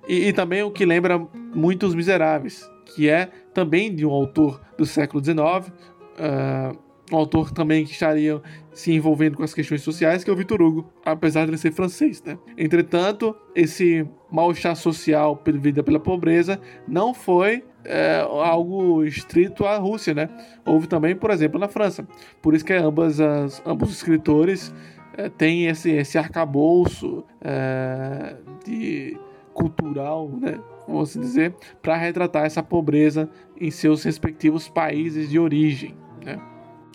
E, 0.08 0.30
e 0.30 0.34
também 0.34 0.64
o 0.64 0.72
que 0.72 0.84
lembra 0.84 1.20
muito 1.54 1.86
Os 1.86 1.94
Miseráveis, 1.94 2.68
que 2.88 3.08
é 3.08 3.30
também 3.54 3.94
de 3.94 4.04
um 4.04 4.12
autor 4.12 4.60
do 4.76 4.86
século 4.86 5.24
XIX, 5.24 5.38
uh, 5.38 6.87
um 7.12 7.16
autor 7.16 7.52
também 7.52 7.86
que 7.86 7.92
estaria 7.92 8.42
se 8.74 8.94
envolvendo 8.94 9.38
com 9.38 9.44
as 9.44 9.54
questões 9.54 9.82
sociais, 9.82 10.24
que 10.24 10.30
é 10.30 10.34
o 10.34 10.36
Victor 10.36 10.62
Hugo, 10.62 10.92
apesar 11.06 11.46
de 11.46 11.52
ele 11.52 11.58
ser 11.58 11.72
francês. 11.72 12.22
Né? 12.24 12.38
Entretanto, 12.58 13.36
esse 13.56 14.08
mal-estar 14.32 14.76
social 14.76 15.36
pela 15.38 15.84
pela 15.84 16.00
pobreza 16.00 16.60
não 16.88 17.14
foi 17.14 17.64
é, 17.86 18.20
algo 18.20 19.04
estrito 19.04 19.66
à 19.66 19.78
Rússia. 19.78 20.14
Né? 20.14 20.30
Houve 20.66 20.88
também, 20.88 21.16
por 21.16 21.32
exemplo, 21.32 21.60
na 21.60 21.68
França. 21.68 22.08
Por 22.42 22.54
isso 22.54 22.66
que 22.66 22.74
ambas 22.74 23.20
as, 23.20 23.62
ambos 23.66 23.90
os 23.90 23.96
escritores 23.96 24.74
é, 25.18 25.30
têm 25.30 25.68
esse, 25.68 25.90
esse 25.92 26.18
arcabouço 26.18 27.24
é, 27.42 28.36
de 28.66 29.18
cultural, 29.54 30.30
né? 30.30 30.60
vamos 30.88 31.14
dizer, 31.14 31.56
para 31.82 31.96
retratar 31.96 32.46
essa 32.46 32.62
pobreza 32.62 33.28
em 33.60 33.72
seus 33.72 34.04
respectivos 34.04 34.70
países 34.70 35.30
de 35.30 35.40
origem. 35.40 35.98
Né? 36.24 36.40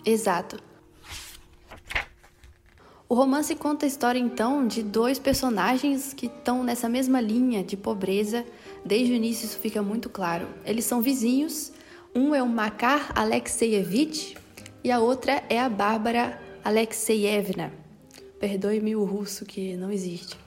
Exato. 0.05 0.59
O 3.07 3.15
romance 3.15 3.55
conta 3.55 3.85
a 3.85 3.87
história 3.87 4.17
então 4.17 4.65
de 4.67 4.81
dois 4.81 5.19
personagens 5.19 6.13
que 6.13 6.25
estão 6.25 6.63
nessa 6.63 6.89
mesma 6.89 7.21
linha 7.21 7.63
de 7.63 7.77
pobreza. 7.77 8.43
Desde 8.83 9.13
o 9.13 9.15
início 9.15 9.45
isso 9.45 9.59
fica 9.59 9.83
muito 9.83 10.09
claro. 10.09 10.47
Eles 10.65 10.85
são 10.85 11.01
vizinhos. 11.01 11.71
Um 12.15 12.33
é 12.33 12.41
o 12.41 12.49
Makar 12.49 13.11
Alexeyevich 13.15 14.35
e 14.83 14.91
a 14.91 14.99
outra 14.99 15.43
é 15.47 15.59
a 15.59 15.69
Bárbara 15.69 16.41
Alexeyevna. 16.65 17.71
Perdoe-me 18.39 18.95
o 18.95 19.03
russo 19.03 19.45
que 19.45 19.77
não 19.77 19.91
existe. 19.91 20.42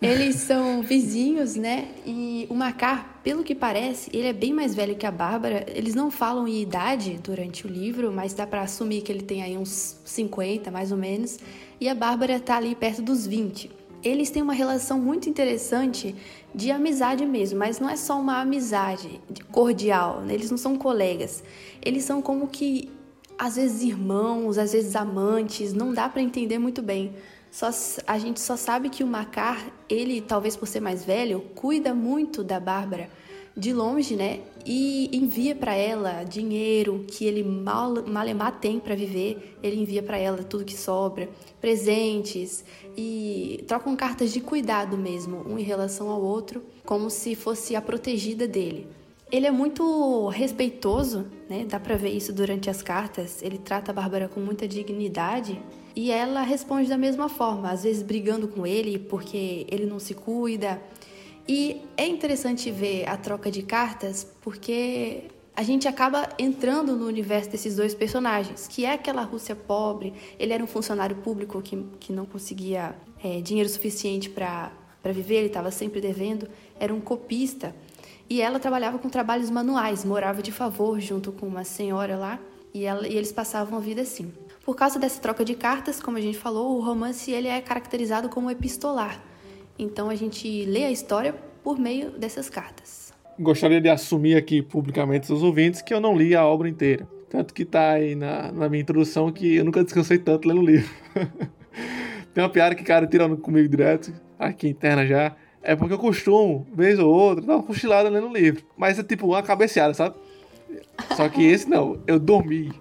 Eles 0.00 0.36
são 0.36 0.82
vizinhos, 0.82 1.56
né? 1.56 1.88
E 2.04 2.46
o 2.50 2.54
Macar, 2.54 3.20
pelo 3.24 3.42
que 3.42 3.54
parece, 3.54 4.10
ele 4.12 4.28
é 4.28 4.32
bem 4.32 4.52
mais 4.52 4.74
velho 4.74 4.94
que 4.94 5.06
a 5.06 5.10
Bárbara. 5.10 5.64
Eles 5.68 5.94
não 5.94 6.10
falam 6.10 6.46
em 6.46 6.60
idade 6.60 7.18
durante 7.22 7.66
o 7.66 7.70
livro, 7.70 8.12
mas 8.12 8.34
dá 8.34 8.46
para 8.46 8.62
assumir 8.62 9.00
que 9.00 9.10
ele 9.10 9.22
tem 9.22 9.42
aí 9.42 9.56
uns 9.56 9.98
50, 10.04 10.70
mais 10.70 10.92
ou 10.92 10.98
menos. 10.98 11.38
E 11.80 11.88
a 11.88 11.94
Bárbara 11.94 12.38
tá 12.38 12.56
ali 12.56 12.74
perto 12.74 13.00
dos 13.00 13.26
20. 13.26 13.70
Eles 14.04 14.28
têm 14.28 14.42
uma 14.42 14.52
relação 14.52 15.00
muito 15.00 15.30
interessante 15.30 16.14
de 16.54 16.70
amizade 16.70 17.24
mesmo, 17.24 17.58
mas 17.58 17.80
não 17.80 17.88
é 17.88 17.96
só 17.96 18.20
uma 18.20 18.40
amizade 18.40 19.20
cordial, 19.50 20.20
né? 20.20 20.34
eles 20.34 20.50
não 20.50 20.58
são 20.58 20.76
colegas. 20.76 21.42
Eles 21.82 22.04
são 22.04 22.20
como 22.20 22.48
que 22.48 22.90
às 23.38 23.56
vezes 23.56 23.82
irmãos, 23.82 24.56
às 24.58 24.72
vezes 24.72 24.96
amantes, 24.96 25.72
não 25.72 25.92
dá 25.92 26.08
para 26.08 26.22
entender 26.22 26.58
muito 26.58 26.82
bem. 26.82 27.12
Só, 27.56 27.70
a 28.06 28.18
gente 28.18 28.38
só 28.38 28.54
sabe 28.54 28.90
que 28.90 29.02
o 29.02 29.06
Macar, 29.06 29.72
ele, 29.88 30.20
talvez 30.20 30.54
por 30.54 30.68
ser 30.68 30.80
mais 30.80 31.06
velho, 31.06 31.40
cuida 31.54 31.94
muito 31.94 32.44
da 32.44 32.60
Bárbara 32.60 33.08
de 33.56 33.72
longe, 33.72 34.14
né? 34.14 34.40
E 34.66 35.08
envia 35.10 35.54
para 35.54 35.74
ela 35.74 36.22
dinheiro 36.22 37.06
que 37.08 37.24
ele 37.24 37.42
mal, 37.42 38.06
malemar 38.06 38.60
tem 38.60 38.78
para 38.78 38.94
viver. 38.94 39.56
Ele 39.62 39.80
envia 39.80 40.02
para 40.02 40.18
ela 40.18 40.42
tudo 40.42 40.66
que 40.66 40.76
sobra, 40.76 41.30
presentes 41.58 42.62
e 42.94 43.64
trocam 43.66 43.96
cartas 43.96 44.34
de 44.34 44.42
cuidado 44.42 44.98
mesmo, 44.98 45.42
um 45.48 45.58
em 45.58 45.62
relação 45.62 46.10
ao 46.10 46.20
outro, 46.20 46.62
como 46.84 47.08
se 47.08 47.34
fosse 47.34 47.74
a 47.74 47.80
protegida 47.80 48.46
dele. 48.46 48.86
Ele 49.32 49.46
é 49.46 49.50
muito 49.50 50.28
respeitoso, 50.28 51.24
né? 51.48 51.64
Dá 51.66 51.80
para 51.80 51.96
ver 51.96 52.10
isso 52.10 52.34
durante 52.34 52.68
as 52.68 52.82
cartas. 52.82 53.40
Ele 53.40 53.56
trata 53.56 53.92
a 53.92 53.94
Bárbara 53.94 54.28
com 54.28 54.40
muita 54.40 54.68
dignidade 54.68 55.58
e 55.96 56.10
ela 56.10 56.42
responde 56.42 56.90
da 56.90 56.98
mesma 56.98 57.26
forma, 57.26 57.70
às 57.70 57.82
vezes 57.82 58.02
brigando 58.02 58.46
com 58.46 58.66
ele 58.66 58.98
porque 58.98 59.66
ele 59.70 59.86
não 59.86 59.98
se 59.98 60.12
cuida. 60.12 60.80
E 61.48 61.80
é 61.96 62.06
interessante 62.06 62.70
ver 62.70 63.08
a 63.08 63.16
troca 63.16 63.50
de 63.50 63.62
cartas 63.62 64.22
porque 64.42 65.24
a 65.54 65.62
gente 65.62 65.88
acaba 65.88 66.28
entrando 66.38 66.94
no 66.94 67.06
universo 67.06 67.48
desses 67.48 67.76
dois 67.76 67.94
personagens, 67.94 68.68
que 68.68 68.84
é 68.84 68.92
aquela 68.92 69.22
Rússia 69.22 69.56
pobre, 69.56 70.12
ele 70.38 70.52
era 70.52 70.62
um 70.62 70.66
funcionário 70.66 71.16
público 71.16 71.62
que, 71.62 71.82
que 71.98 72.12
não 72.12 72.26
conseguia 72.26 72.94
é, 73.24 73.40
dinheiro 73.40 73.68
suficiente 73.70 74.28
para 74.28 74.70
viver, 75.02 75.36
ele 75.36 75.46
estava 75.46 75.70
sempre 75.70 75.98
devendo, 75.98 76.46
era 76.78 76.92
um 76.92 77.00
copista. 77.00 77.74
E 78.28 78.42
ela 78.42 78.58
trabalhava 78.58 78.98
com 78.98 79.08
trabalhos 79.08 79.48
manuais, 79.48 80.04
morava 80.04 80.42
de 80.42 80.52
favor 80.52 81.00
junto 81.00 81.32
com 81.32 81.46
uma 81.46 81.64
senhora 81.64 82.18
lá, 82.18 82.38
e, 82.74 82.84
ela, 82.84 83.08
e 83.08 83.16
eles 83.16 83.32
passavam 83.32 83.78
a 83.78 83.80
vida 83.80 84.02
assim. 84.02 84.30
Por 84.66 84.74
causa 84.74 84.98
dessa 84.98 85.20
troca 85.20 85.44
de 85.44 85.54
cartas, 85.54 86.02
como 86.02 86.18
a 86.18 86.20
gente 86.20 86.36
falou, 86.36 86.76
o 86.76 86.80
romance 86.80 87.30
ele 87.30 87.46
é 87.46 87.60
caracterizado 87.60 88.28
como 88.28 88.50
epistolar. 88.50 89.22
Então 89.78 90.10
a 90.10 90.16
gente 90.16 90.64
lê 90.64 90.82
a 90.82 90.90
história 90.90 91.32
por 91.62 91.78
meio 91.78 92.10
dessas 92.10 92.50
cartas. 92.50 93.12
Gostaria 93.38 93.80
de 93.80 93.88
assumir 93.88 94.36
aqui 94.36 94.60
publicamente 94.60 95.30
aos 95.30 95.44
ouvintes 95.44 95.82
que 95.82 95.94
eu 95.94 96.00
não 96.00 96.18
li 96.18 96.34
a 96.34 96.44
obra 96.44 96.68
inteira. 96.68 97.06
Tanto 97.30 97.54
que 97.54 97.64
tá 97.64 97.90
aí 97.90 98.16
na, 98.16 98.50
na 98.50 98.68
minha 98.68 98.82
introdução 98.82 99.30
que 99.30 99.54
eu 99.54 99.64
nunca 99.64 99.84
descansei 99.84 100.18
tanto 100.18 100.48
lendo 100.48 100.62
o 100.62 100.66
livro. 100.66 100.90
Tem 102.34 102.42
uma 102.42 102.50
piada 102.50 102.74
que 102.74 102.82
cara 102.82 103.06
tirando 103.06 103.36
comigo 103.36 103.68
direto, 103.68 104.12
aqui 104.36 104.66
interna 104.66 105.06
já. 105.06 105.36
É 105.62 105.76
porque 105.76 105.94
eu 105.94 105.98
costumo, 105.98 106.66
vez 106.74 106.98
ou 106.98 107.14
outra, 107.14 107.46
dar 107.46 107.54
uma 107.54 107.62
cochilada 107.62 108.08
lendo 108.08 108.26
o 108.26 108.32
livro. 108.32 108.64
Mas 108.76 108.98
é 108.98 109.04
tipo 109.04 109.28
uma 109.28 109.44
cabeceada, 109.44 109.94
sabe? 109.94 110.16
Só 111.16 111.28
que 111.28 111.44
esse 111.44 111.70
não, 111.70 112.00
eu 112.04 112.18
dormi. 112.18 112.72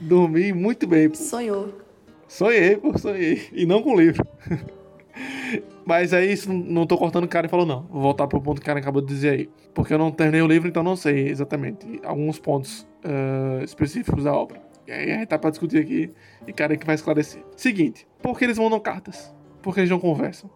Dormi 0.00 0.52
muito 0.52 0.86
bem. 0.86 1.08
Pô. 1.08 1.14
Sonhou. 1.14 1.74
Sonhei, 2.26 2.76
pô, 2.76 2.96
sonhei. 2.96 3.48
E 3.52 3.66
não 3.66 3.82
com 3.82 3.94
o 3.94 4.00
livro. 4.00 4.26
Mas 5.84 6.14
aí, 6.14 6.32
isso 6.32 6.52
não 6.52 6.86
tô 6.86 6.96
cortando 6.96 7.24
o 7.24 7.28
cara 7.28 7.46
e 7.46 7.50
falou, 7.50 7.66
não. 7.66 7.82
Vou 7.90 8.00
voltar 8.00 8.26
pro 8.26 8.40
ponto 8.40 8.60
que 8.60 8.64
o 8.64 8.66
cara 8.66 8.78
acabou 8.78 9.02
de 9.02 9.08
dizer 9.08 9.30
aí. 9.30 9.50
Porque 9.74 9.92
eu 9.92 9.98
não 9.98 10.10
terminei 10.10 10.40
o 10.40 10.46
livro, 10.46 10.68
então 10.68 10.82
não 10.82 10.96
sei 10.96 11.28
exatamente 11.28 12.00
alguns 12.04 12.38
pontos 12.38 12.86
uh, 13.04 13.62
específicos 13.64 14.24
da 14.24 14.32
obra. 14.32 14.62
E 14.86 14.92
aí 14.92 15.12
a 15.12 15.18
gente 15.18 15.28
tá 15.28 15.38
pra 15.38 15.50
discutir 15.50 15.78
aqui 15.78 16.12
e 16.46 16.52
cara 16.52 16.76
que 16.76 16.86
vai 16.86 16.94
esclarecer. 16.94 17.42
Seguinte, 17.56 18.06
por 18.22 18.38
que 18.38 18.44
eles 18.44 18.58
mandam 18.58 18.80
cartas? 18.80 19.34
Por 19.62 19.74
que 19.74 19.80
eles 19.80 19.90
não 19.90 20.00
conversam? 20.00 20.50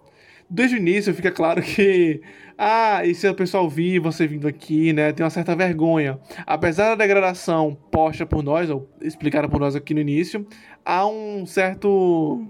Desde 0.49 0.77
o 0.77 0.79
início 0.79 1.15
fica 1.15 1.31
claro 1.31 1.63
que, 1.63 2.21
ah, 2.57 3.05
e 3.05 3.15
se 3.15 3.29
o 3.29 3.35
pessoal 3.35 3.69
vir 3.69 3.99
você 3.99 4.27
vindo 4.27 4.47
aqui, 4.47 4.93
né, 4.93 5.13
tem 5.13 5.25
uma 5.25 5.31
certa 5.31 5.57
vergonha. 5.57 6.19
Apesar 6.47 6.91
da 6.91 6.95
degradação 6.97 7.77
posta 7.91 8.25
por 8.27 8.43
nós, 8.43 8.71
ou 8.71 8.89
explicada 9.01 9.49
por 9.49 9.61
nós 9.61 9.75
aqui 9.75 9.95
no 9.95 10.01
início, 10.01 10.47
há 10.85 11.07
um 11.07 11.47
certo 11.47 12.47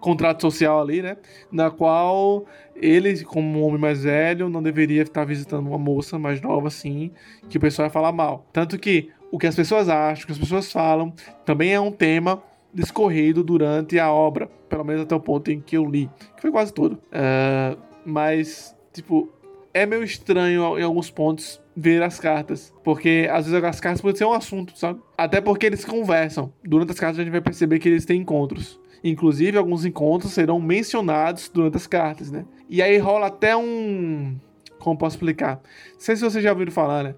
contrato 0.00 0.42
social 0.42 0.80
ali, 0.80 1.00
né, 1.00 1.16
na 1.50 1.70
qual 1.70 2.44
ele, 2.74 3.22
como 3.24 3.60
um 3.60 3.64
homem 3.64 3.78
mais 3.78 4.02
velho, 4.02 4.48
não 4.48 4.62
deveria 4.62 5.02
estar 5.02 5.24
visitando 5.24 5.66
uma 5.68 5.78
moça 5.78 6.18
mais 6.18 6.40
nova 6.40 6.68
assim, 6.68 7.12
que 7.48 7.56
o 7.56 7.60
pessoal 7.60 7.86
ia 7.86 7.90
falar 7.90 8.12
mal. 8.12 8.46
Tanto 8.52 8.78
que 8.78 9.10
o 9.30 9.38
que 9.38 9.46
as 9.46 9.54
pessoas 9.54 9.88
acham, 9.88 10.24
o 10.24 10.26
que 10.26 10.32
as 10.32 10.38
pessoas 10.38 10.70
falam, 10.72 11.12
também 11.44 11.72
é 11.72 11.80
um 11.80 11.92
tema 11.92 12.42
discorrido 12.72 13.42
durante 13.44 13.98
a 13.98 14.10
obra, 14.10 14.46
pelo 14.68 14.84
menos 14.84 15.02
até 15.02 15.14
o 15.14 15.20
ponto 15.20 15.50
em 15.50 15.60
que 15.60 15.76
eu 15.76 15.84
li, 15.84 16.10
que 16.36 16.42
foi 16.42 16.50
quase 16.50 16.72
todo. 16.72 16.94
Uh, 16.94 17.78
mas, 18.04 18.76
tipo, 18.92 19.28
é 19.74 19.86
meio 19.86 20.02
estranho 20.02 20.78
em 20.78 20.82
alguns 20.82 21.10
pontos 21.10 21.60
ver 21.74 22.02
as 22.02 22.20
cartas, 22.20 22.72
porque 22.84 23.28
às 23.30 23.46
vezes 23.46 23.64
as 23.64 23.80
cartas 23.80 24.00
podem 24.00 24.16
ser 24.16 24.24
um 24.24 24.32
assunto, 24.32 24.76
sabe? 24.76 25.00
Até 25.16 25.40
porque 25.40 25.66
eles 25.66 25.84
conversam. 25.84 26.52
Durante 26.62 26.90
as 26.90 27.00
cartas 27.00 27.18
a 27.18 27.22
gente 27.22 27.32
vai 27.32 27.40
perceber 27.40 27.78
que 27.78 27.88
eles 27.88 28.04
têm 28.04 28.20
encontros. 28.20 28.80
Inclusive, 29.02 29.58
alguns 29.58 29.84
encontros 29.84 30.32
serão 30.32 30.60
mencionados 30.60 31.48
durante 31.48 31.76
as 31.76 31.86
cartas, 31.86 32.30
né? 32.30 32.44
E 32.68 32.80
aí 32.80 32.98
rola 32.98 33.26
até 33.26 33.56
um. 33.56 34.36
Como 34.78 34.98
posso 34.98 35.16
explicar? 35.16 35.60
Não 35.92 36.00
sei 36.00 36.16
se 36.16 36.22
vocês 36.22 36.42
já 36.42 36.52
ouviram 36.52 36.70
falar, 36.70 37.02
né? 37.04 37.14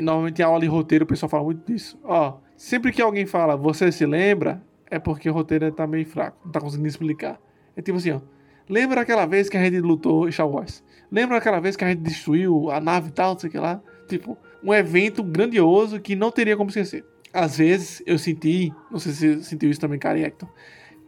Normalmente 0.00 0.40
em 0.40 0.44
aula 0.44 0.60
de 0.60 0.66
roteiro 0.66 1.04
o 1.04 1.08
pessoal 1.08 1.28
fala 1.28 1.44
muito 1.44 1.70
disso. 1.70 1.98
Ó, 2.04 2.34
sempre 2.56 2.92
que 2.92 3.02
alguém 3.02 3.26
fala, 3.26 3.56
você 3.56 3.90
se 3.90 4.06
lembra, 4.06 4.62
é 4.90 4.98
porque 4.98 5.28
o 5.28 5.32
roteiro 5.32 5.70
tá 5.72 5.86
meio 5.86 6.06
fraco, 6.06 6.38
não 6.44 6.52
tá 6.52 6.60
conseguindo 6.60 6.88
explicar. 6.88 7.40
É 7.76 7.82
tipo 7.82 7.98
assim, 7.98 8.12
ó. 8.12 8.20
Lembra 8.68 9.00
aquela 9.00 9.26
vez 9.26 9.48
que 9.48 9.56
a 9.56 9.62
gente 9.62 9.80
lutou 9.80 10.28
em 10.28 10.32
Star 10.32 10.48
Wars? 10.48 10.82
Lembra 11.10 11.36
aquela 11.36 11.60
vez 11.60 11.76
que 11.76 11.84
a 11.84 11.88
gente 11.88 12.00
destruiu 12.00 12.70
a 12.70 12.80
nave 12.80 13.08
e 13.08 13.12
tal, 13.12 13.32
não 13.32 13.38
sei 13.38 13.48
o 13.48 13.52
que 13.52 13.58
lá? 13.58 13.80
Tipo, 14.08 14.36
um 14.62 14.74
evento 14.74 15.22
grandioso 15.22 16.00
que 16.00 16.16
não 16.16 16.32
teria 16.32 16.56
como 16.56 16.70
esquecer. 16.70 17.04
Às 17.32 17.58
vezes 17.58 18.02
eu 18.06 18.18
senti, 18.18 18.72
não 18.90 18.98
sei 18.98 19.12
se 19.12 19.36
você 19.36 19.44
sentiu 19.44 19.70
isso 19.70 19.80
também, 19.80 19.98
cara, 19.98 20.18
Hector, 20.18 20.48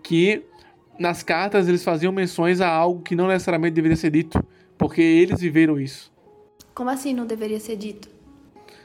que 0.03 0.45
nas 0.99 1.23
cartas 1.23 1.69
eles 1.69 1.83
faziam 1.83 2.13
menções 2.13 2.61
a 2.61 2.69
algo 2.69 3.03
que 3.03 3.17
não 3.17 3.27
necessariamente 3.27 3.75
deveria 3.75 3.97
ser 3.97 4.11
dito, 4.11 4.45
porque 4.77 5.01
eles 5.01 5.41
viveram 5.41 5.81
isso. 5.81 6.13
Como 6.75 6.91
assim 6.91 7.13
não 7.13 7.27
deveria 7.27 7.59
ser 7.59 7.77
dito? 7.77 8.09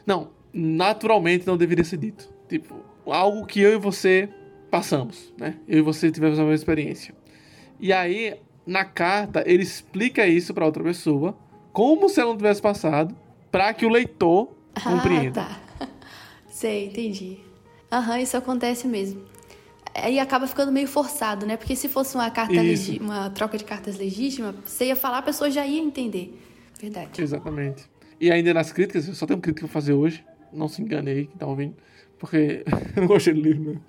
Não, 0.05 0.31
naturalmente 0.51 1.45
não 1.45 1.57
deveria 1.57 1.83
ser 1.83 1.97
dito. 1.97 2.27
Tipo, 2.47 2.75
algo 3.05 3.45
que 3.45 3.61
eu 3.61 3.73
e 3.73 3.77
você 3.77 4.29
passamos, 4.73 5.31
né? 5.37 5.55
Eu 5.67 5.77
e 5.77 5.81
você 5.83 6.09
tivemos 6.09 6.39
a 6.39 6.41
mesma 6.41 6.55
experiência. 6.55 7.13
E 7.79 7.93
aí, 7.93 8.39
na 8.65 8.83
carta, 8.83 9.43
ele 9.45 9.61
explica 9.61 10.25
isso 10.25 10.51
para 10.51 10.65
outra 10.65 10.83
pessoa, 10.83 11.37
como 11.71 12.09
se 12.09 12.19
ela 12.19 12.31
não 12.31 12.37
tivesse 12.37 12.59
passado, 12.59 13.15
para 13.51 13.71
que 13.71 13.85
o 13.85 13.89
leitor 13.89 14.49
ah, 14.73 14.81
compreenda. 14.81 15.43
Tá. 15.43 15.59
Sei, 16.49 16.87
entendi. 16.87 17.37
Aham, 17.91 18.17
isso 18.17 18.35
acontece 18.35 18.87
mesmo. 18.87 19.21
Aí 19.93 20.17
acaba 20.17 20.47
ficando 20.47 20.71
meio 20.71 20.87
forçado, 20.87 21.45
né? 21.45 21.55
Porque 21.55 21.75
se 21.75 21.87
fosse 21.87 22.15
uma 22.15 22.31
carta 22.31 22.55
uma 22.99 23.29
troca 23.29 23.59
de 23.59 23.63
cartas 23.63 23.99
legítima, 23.99 24.55
você 24.65 24.85
ia 24.85 24.95
falar, 24.95 25.19
a 25.19 25.21
pessoa 25.21 25.51
já 25.51 25.67
ia 25.67 25.79
entender. 25.79 26.35
Verdade. 26.81 27.21
Exatamente. 27.21 27.83
E 28.19 28.31
ainda 28.31 28.51
nas 28.55 28.71
críticas, 28.71 29.07
eu 29.07 29.13
só 29.13 29.27
tenho 29.27 29.39
crítica 29.39 29.67
pra 29.67 29.73
fazer 29.73 29.93
hoje. 29.93 30.25
Não 30.51 30.67
se 30.67 30.81
engane 30.81 31.11
aí 31.11 31.27
que 31.27 31.37
tá 31.37 31.45
ouvindo. 31.45 31.75
Porque 32.17 32.63
eu 32.97 33.01
não 33.01 33.07
gostei 33.07 33.35
do 33.35 33.41
livro, 33.41 33.73
né? 33.73 33.79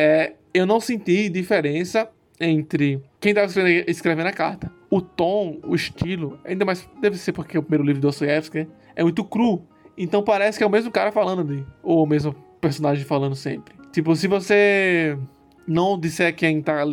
É, 0.00 0.34
eu 0.54 0.64
não 0.64 0.78
senti 0.78 1.28
diferença 1.28 2.08
entre 2.40 3.02
quem 3.18 3.30
estava 3.30 3.48
escrevendo, 3.48 3.90
escrevendo, 3.90 4.26
a 4.28 4.32
carta. 4.32 4.70
O 4.88 5.00
tom, 5.00 5.58
o 5.66 5.74
estilo, 5.74 6.38
ainda 6.44 6.64
mais 6.64 6.88
deve 7.00 7.18
ser 7.18 7.32
porque 7.32 7.58
o 7.58 7.62
primeiro 7.62 7.84
livro 7.84 8.00
do 8.00 8.06
Dostoiévski 8.06 8.68
é 8.94 9.02
muito 9.02 9.24
cru. 9.24 9.66
Então 9.96 10.22
parece 10.22 10.56
que 10.56 10.62
é 10.62 10.66
o 10.68 10.70
mesmo 10.70 10.92
cara 10.92 11.10
falando 11.10 11.40
ali, 11.40 11.66
ou 11.82 12.04
o 12.04 12.06
mesmo 12.06 12.32
personagem 12.60 13.04
falando 13.04 13.34
sempre. 13.34 13.74
Tipo, 13.90 14.14
se 14.14 14.28
você 14.28 15.18
não 15.66 15.98
disser 15.98 16.32
quem 16.32 16.60
está 16.60 16.84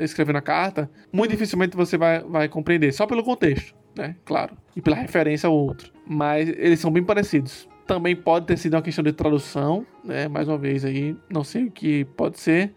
escrevendo 0.00 0.36
a 0.36 0.42
carta, 0.42 0.90
muito 1.12 1.30
dificilmente 1.30 1.76
você 1.76 1.96
vai, 1.96 2.24
vai 2.24 2.48
compreender, 2.48 2.92
só 2.92 3.06
pelo 3.06 3.22
contexto, 3.22 3.72
né? 3.94 4.16
Claro. 4.24 4.56
E 4.74 4.82
pela 4.82 4.96
referência 4.96 5.46
ao 5.46 5.54
outro. 5.54 5.92
Mas 6.04 6.48
eles 6.48 6.80
são 6.80 6.90
bem 6.90 7.04
parecidos. 7.04 7.68
Também 7.86 8.16
pode 8.16 8.46
ter 8.46 8.56
sido 8.56 8.74
uma 8.74 8.82
questão 8.82 9.04
de 9.04 9.12
tradução, 9.12 9.86
né? 10.04 10.28
Mais 10.28 10.48
uma 10.48 10.58
vez 10.58 10.84
aí, 10.84 11.16
não 11.30 11.44
sei 11.44 11.64
o 11.64 11.70
que 11.70 12.04
pode 12.16 12.40
ser. 12.40 12.74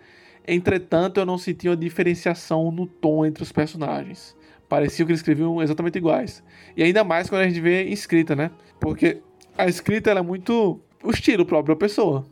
Entretanto, 0.47 1.19
eu 1.19 1.25
não 1.25 1.37
senti 1.37 1.67
uma 1.67 1.77
diferenciação 1.77 2.71
no 2.71 2.85
tom 2.85 3.25
entre 3.25 3.43
os 3.43 3.51
personagens. 3.51 4.35
Parecia 4.67 5.05
que 5.05 5.11
eles 5.11 5.19
escreviam 5.19 5.61
exatamente 5.61 5.97
iguais. 5.97 6.43
E 6.77 6.83
ainda 6.83 7.03
mais 7.03 7.29
quando 7.29 7.41
a 7.41 7.47
gente 7.47 7.59
vê 7.59 7.83
escrita, 7.85 8.35
né? 8.35 8.51
Porque 8.79 9.21
a 9.57 9.67
escrita 9.67 10.11
é 10.11 10.21
muito 10.21 10.79
o 11.03 11.11
estilo 11.11 11.45
próprio 11.45 11.75
da 11.75 11.79
pessoa. 11.79 12.25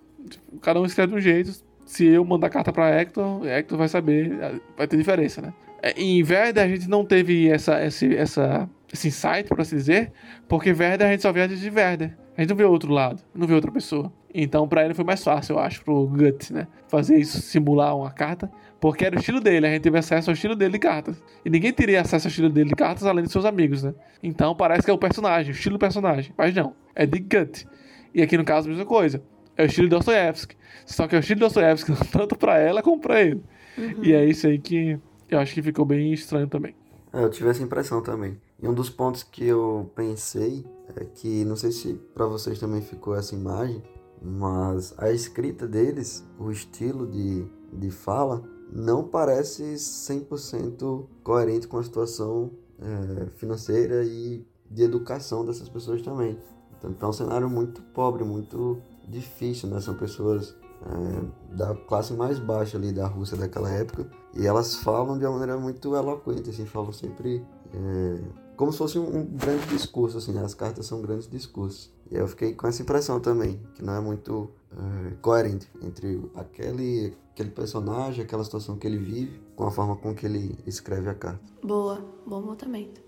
Cada 0.62 0.80
um 0.80 0.86
escreve 0.86 1.14
de 1.14 1.18
um 1.18 1.22
jeito. 1.22 1.52
Se 1.86 2.06
eu 2.06 2.24
mandar 2.24 2.50
carta 2.50 2.72
para 2.72 2.90
Hector, 2.90 3.46
Hector 3.48 3.78
vai 3.78 3.88
saber, 3.88 4.62
vai 4.78 4.88
ter 4.88 4.98
diferença, 4.98 5.42
né? 5.42 5.54
É, 5.82 5.92
em 6.00 6.22
Verde 6.24 6.60
a 6.60 6.68
gente 6.68 6.90
não 6.90 7.06
teve 7.06 7.50
essa, 7.50 7.84
esse, 7.86 8.16
essa, 8.16 8.70
esse 8.92 9.08
insight, 9.08 9.48
por 9.48 9.62
assim 9.62 9.76
dizer, 9.76 10.12
porque 10.48 10.74
Verde 10.74 11.04
a 11.04 11.12
gente 11.12 11.22
só 11.22 11.32
vê 11.32 11.48
de 11.48 11.70
Verde. 11.70 12.14
A 12.38 12.42
gente 12.42 12.52
não 12.52 12.56
vê 12.56 12.64
outro 12.66 12.94
lado, 12.94 13.22
não 13.34 13.48
vê 13.48 13.56
outra 13.56 13.72
pessoa. 13.72 14.14
Então, 14.32 14.68
para 14.68 14.86
ele 14.86 14.94
foi 14.94 15.04
mais 15.04 15.24
fácil, 15.24 15.56
eu 15.56 15.60
acho, 15.60 15.84
pro 15.84 16.06
Guts, 16.06 16.52
né? 16.52 16.68
Fazer 16.88 17.18
isso, 17.18 17.42
simular 17.42 17.98
uma 17.98 18.12
carta, 18.12 18.52
porque 18.80 19.04
era 19.04 19.16
o 19.16 19.20
estilo 19.20 19.42
dele, 19.42 19.66
a 19.66 19.72
gente 19.72 19.82
teve 19.82 19.98
acesso 19.98 20.30
ao 20.30 20.36
estilo 20.36 20.56
dele 20.56 20.74
de 20.74 20.80
cartas. 20.80 21.22
E 21.44 21.50
ninguém 21.50 21.74
teria 21.74 22.02
acesso 22.02 22.28
ao 22.28 22.30
estilo 22.30 22.50
dele 22.50 22.70
de 22.70 22.76
cartas 22.76 23.06
além 23.06 23.26
de 23.26 23.32
seus 23.32 23.44
amigos, 23.44 23.82
né? 23.82 23.96
Então 24.22 24.56
parece 24.56 24.84
que 24.84 24.92
é 24.92 24.94
o 24.94 24.98
personagem, 25.00 25.52
o 25.52 25.56
estilo 25.56 25.78
do 25.78 25.80
personagem. 25.80 26.32
Mas 26.38 26.54
não, 26.54 26.76
é 26.94 27.08
de 27.08 27.20
Gut. 27.20 27.66
E 28.14 28.22
aqui 28.22 28.38
no 28.38 28.46
caso, 28.46 28.68
a 28.68 28.70
mesma 28.70 28.86
coisa. 28.86 29.22
É 29.56 29.64
o 29.64 29.66
estilo 29.66 29.90
de 29.90 29.96
Dostoevsky. 29.96 30.56
Só 30.86 31.08
que 31.08 31.16
é 31.16 31.18
o 31.18 31.22
estilo 31.22 31.40
de 31.40 31.46
Dostoevsky, 31.46 31.92
tanto 32.14 32.38
para 32.38 32.60
ela 32.60 32.84
como 32.84 33.02
para 33.02 33.20
ele. 33.20 33.42
Uhum. 33.76 34.04
E 34.04 34.14
é 34.14 34.24
isso 34.24 34.46
aí 34.46 34.60
que 34.60 35.00
eu 35.28 35.40
acho 35.40 35.56
que 35.56 35.64
ficou 35.64 35.84
bem 35.84 36.14
estranho 36.14 36.48
também. 36.48 36.76
É, 37.12 37.24
eu 37.24 37.30
tive 37.32 37.50
essa 37.50 37.64
impressão 37.64 38.04
também. 38.04 38.38
E 38.62 38.68
um 38.68 38.74
dos 38.74 38.90
pontos 38.90 39.24
que 39.24 39.46
eu 39.46 39.92
pensei 39.96 40.66
é 40.96 41.06
que, 41.06 41.46
não 41.46 41.56
sei 41.56 41.72
se 41.72 41.94
para 42.14 42.26
vocês 42.26 42.60
também 42.60 42.82
ficou 42.82 43.16
essa 43.16 43.36
imagem, 43.36 43.84
mas 44.22 44.96
a 44.98 45.12
escrita 45.12 45.68
deles, 45.68 46.26
o 46.40 46.50
estilo 46.52 47.06
de, 47.06 47.46
de 47.72 47.92
fala, 47.92 48.44
não 48.72 49.04
parece 49.04 49.64
100% 49.76 51.06
coerente 51.24 51.68
com 51.68 51.78
a 51.78 51.84
situação 51.84 52.52
é, 52.80 53.28
financeira 53.36 54.04
e 54.04 54.46
de 54.70 54.84
educação 54.84 55.46
dessas 55.46 55.70
pessoas 55.70 56.02
também. 56.02 56.38
Então, 56.78 56.96
é 57.00 57.10
um 57.10 57.14
cenário 57.14 57.50
muito 57.50 57.82
pobre, 57.82 58.24
muito 58.24 58.82
difícil, 59.08 59.70
né? 59.70 59.80
São 59.80 59.96
pessoas 59.96 60.56
é, 60.82 61.56
da 61.56 61.76
classe 61.76 62.14
mais 62.14 62.40
baixa 62.40 62.78
ali 62.78 62.92
da 62.92 63.08
Rússia 63.08 63.38
daquela 63.38 63.70
época 63.72 64.10
e 64.36 64.46
elas 64.46 64.76
falam 64.76 65.18
de 65.18 65.26
uma 65.26 65.40
maneira 65.40 65.60
muito 65.60 65.96
eloquente, 65.96 66.50
assim, 66.50 66.66
falam 66.66 66.92
sempre 66.92 67.44
é, 67.74 68.47
como 68.58 68.72
se 68.72 68.80
fosse 68.80 68.98
um, 68.98 69.20
um 69.20 69.24
grande 69.24 69.68
discurso, 69.68 70.18
assim, 70.18 70.38
as 70.40 70.56
cartas 70.56 70.88
são 70.88 71.00
grandes 71.02 71.30
discursos. 71.30 71.92
E 72.12 72.16
eu 72.16 72.28
fiquei 72.28 72.54
com 72.54 72.68
essa 72.68 72.82
impressão 72.82 73.20
também, 73.20 73.60
que 73.76 73.84
não 73.84 73.96
é 73.96 74.02
muito 74.02 74.50
é, 74.72 75.14
coerente 75.22 75.70
entre 75.82 76.20
aquele, 76.36 77.14
aquele 77.32 77.52
personagem, 77.52 78.26
aquela 78.26 78.44
situação 78.44 78.76
que 78.76 78.88
ele 78.88 78.98
vive, 78.98 79.40
com 79.56 79.66
a 79.66 79.72
forma 79.72 79.96
com 79.96 80.14
que 80.14 80.26
ele 80.26 80.58
escreve 80.66 81.08
a 81.08 81.14
carta. 81.14 81.40
Boa, 81.64 82.04
bom 82.26 82.42
montamento. 82.42 83.00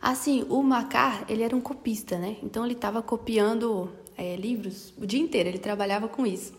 Assim, 0.00 0.46
o 0.48 0.62
Macar, 0.62 1.26
ele 1.28 1.42
era 1.42 1.54
um 1.54 1.60
copista, 1.60 2.18
né? 2.18 2.38
Então 2.42 2.64
ele 2.64 2.74
estava 2.74 3.02
copiando 3.02 3.90
é, 4.16 4.34
livros 4.36 4.94
o 4.96 5.06
dia 5.06 5.20
inteiro, 5.20 5.48
ele 5.50 5.58
trabalhava 5.58 6.08
com 6.08 6.26
isso. 6.26 6.54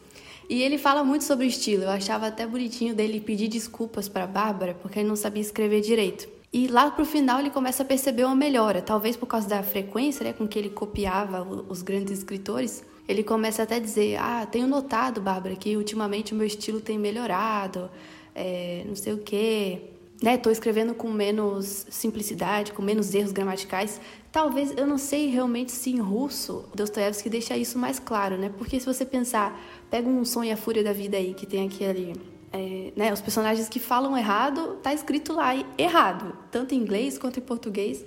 E 0.50 0.62
ele 0.62 0.78
fala 0.78 1.04
muito 1.04 1.24
sobre 1.24 1.46
o 1.46 1.50
estilo. 1.50 1.84
Eu 1.84 1.90
achava 1.90 2.28
até 2.28 2.46
bonitinho 2.46 2.96
dele 2.96 3.20
pedir 3.20 3.48
desculpas 3.48 4.08
para 4.08 4.26
Bárbara 4.26 4.76
porque 4.76 5.00
ele 5.00 5.10
não 5.10 5.16
sabia 5.16 5.42
escrever 5.42 5.82
direito. 5.82 6.37
E 6.52 6.68
lá 6.68 6.90
pro 6.90 7.06
final 7.06 7.40
ele 7.40 7.50
começa 7.50 7.84
a 7.84 7.86
perceber 7.86 8.24
uma 8.24 8.36
melhora, 8.36 8.82
talvez 8.82 9.18
por 9.18 9.26
causa 9.26 9.48
da 9.48 9.62
frequência 9.62 10.24
né, 10.24 10.34
com 10.34 10.48
que 10.48 10.58
ele 10.58 10.70
copiava 10.70 11.44
os 11.44 11.82
grandes 11.82 12.20
escritores. 12.20 12.84
Ele 13.08 13.24
começa 13.24 13.64
até 13.64 13.76
a 13.76 13.80
dizer: 13.80 14.18
Ah, 14.18 14.46
tenho 14.46 14.68
notado, 14.68 15.22
Bárbara, 15.22 15.56
que 15.56 15.76
ultimamente 15.76 16.34
o 16.34 16.36
meu 16.36 16.48
estilo 16.48 16.80
tem 16.80 16.98
melhorado, 16.98 17.90
é, 18.34 18.84
não 18.88 18.96
sei 18.96 19.14
o 19.14 19.18
quê. 19.18 19.82
Né, 20.20 20.42
escrevendo 20.50 20.96
com 20.96 21.12
menos 21.12 21.86
simplicidade, 21.92 22.74
com 22.74 22.82
menos 22.82 23.14
erros 23.14 23.32
gramaticais. 23.32 24.02
Talvez, 24.32 24.74
eu 24.76 24.88
não 24.88 24.98
sei 24.98 25.28
realmente 25.28 25.72
se 25.72 25.92
em 25.92 26.00
russo 26.00 26.66
Dostoiévski 26.74 27.30
deixa 27.30 27.56
isso 27.56 27.78
mais 27.78 28.00
claro, 28.00 28.36
né? 28.36 28.52
Porque 28.58 28.80
se 28.80 28.86
você 28.88 29.06
pensar, 29.06 29.62
pega 29.92 30.10
um 30.10 30.26
Som 30.26 30.44
e 30.44 30.52
a 30.52 30.58
Fúria 30.58 30.84
da 30.84 30.92
Vida 30.92 31.18
aí, 31.18 31.36
que 31.36 31.46
tem 31.46 31.68
aquele 31.68 32.16
é, 32.58 32.92
né, 32.96 33.14
os 33.14 33.22
personagens 33.22 33.70
que 33.70 33.80
falam 33.80 34.18
errado, 34.18 34.78
tá 34.82 34.94
escrito 34.94 35.34
lá 35.34 35.54
errado, 35.78 36.36
tanto 36.52 36.74
em 36.74 36.78
inglês 36.80 37.18
quanto 37.18 37.40
em 37.40 37.44
português, 37.44 38.04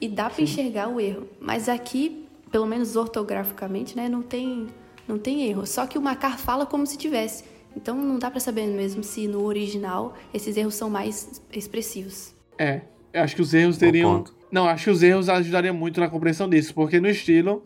e 0.00 0.08
dá 0.08 0.28
para 0.28 0.42
enxergar 0.42 0.88
o 0.88 1.00
erro. 1.00 1.26
Mas 1.40 1.68
aqui, 1.68 2.26
pelo 2.50 2.66
menos 2.66 2.94
ortograficamente, 2.94 3.96
né, 3.96 4.08
não 4.08 4.22
tem 4.22 4.66
não 5.08 5.18
tem 5.18 5.46
erro. 5.46 5.66
Só 5.66 5.86
que 5.86 5.96
o 5.96 6.02
Macar 6.02 6.38
fala 6.38 6.66
como 6.66 6.86
se 6.86 6.98
tivesse. 6.98 7.44
Então 7.76 7.96
não 7.96 8.18
dá 8.18 8.30
para 8.30 8.40
saber 8.40 8.66
mesmo 8.66 9.02
se 9.04 9.28
no 9.28 9.44
original 9.44 10.14
esses 10.34 10.56
erros 10.56 10.74
são 10.74 10.90
mais 10.90 11.40
expressivos. 11.52 12.34
É, 12.58 12.82
eu 13.12 13.22
acho 13.22 13.36
que 13.36 13.42
os 13.42 13.54
erros 13.54 13.76
teriam. 13.76 14.24
Não, 14.50 14.66
acho 14.66 14.84
que 14.84 14.90
os 14.90 15.02
erros 15.02 15.28
ajudariam 15.28 15.74
muito 15.74 16.00
na 16.00 16.08
compreensão 16.08 16.48
disso, 16.48 16.74
porque 16.74 17.00
no 17.00 17.08
estilo, 17.08 17.64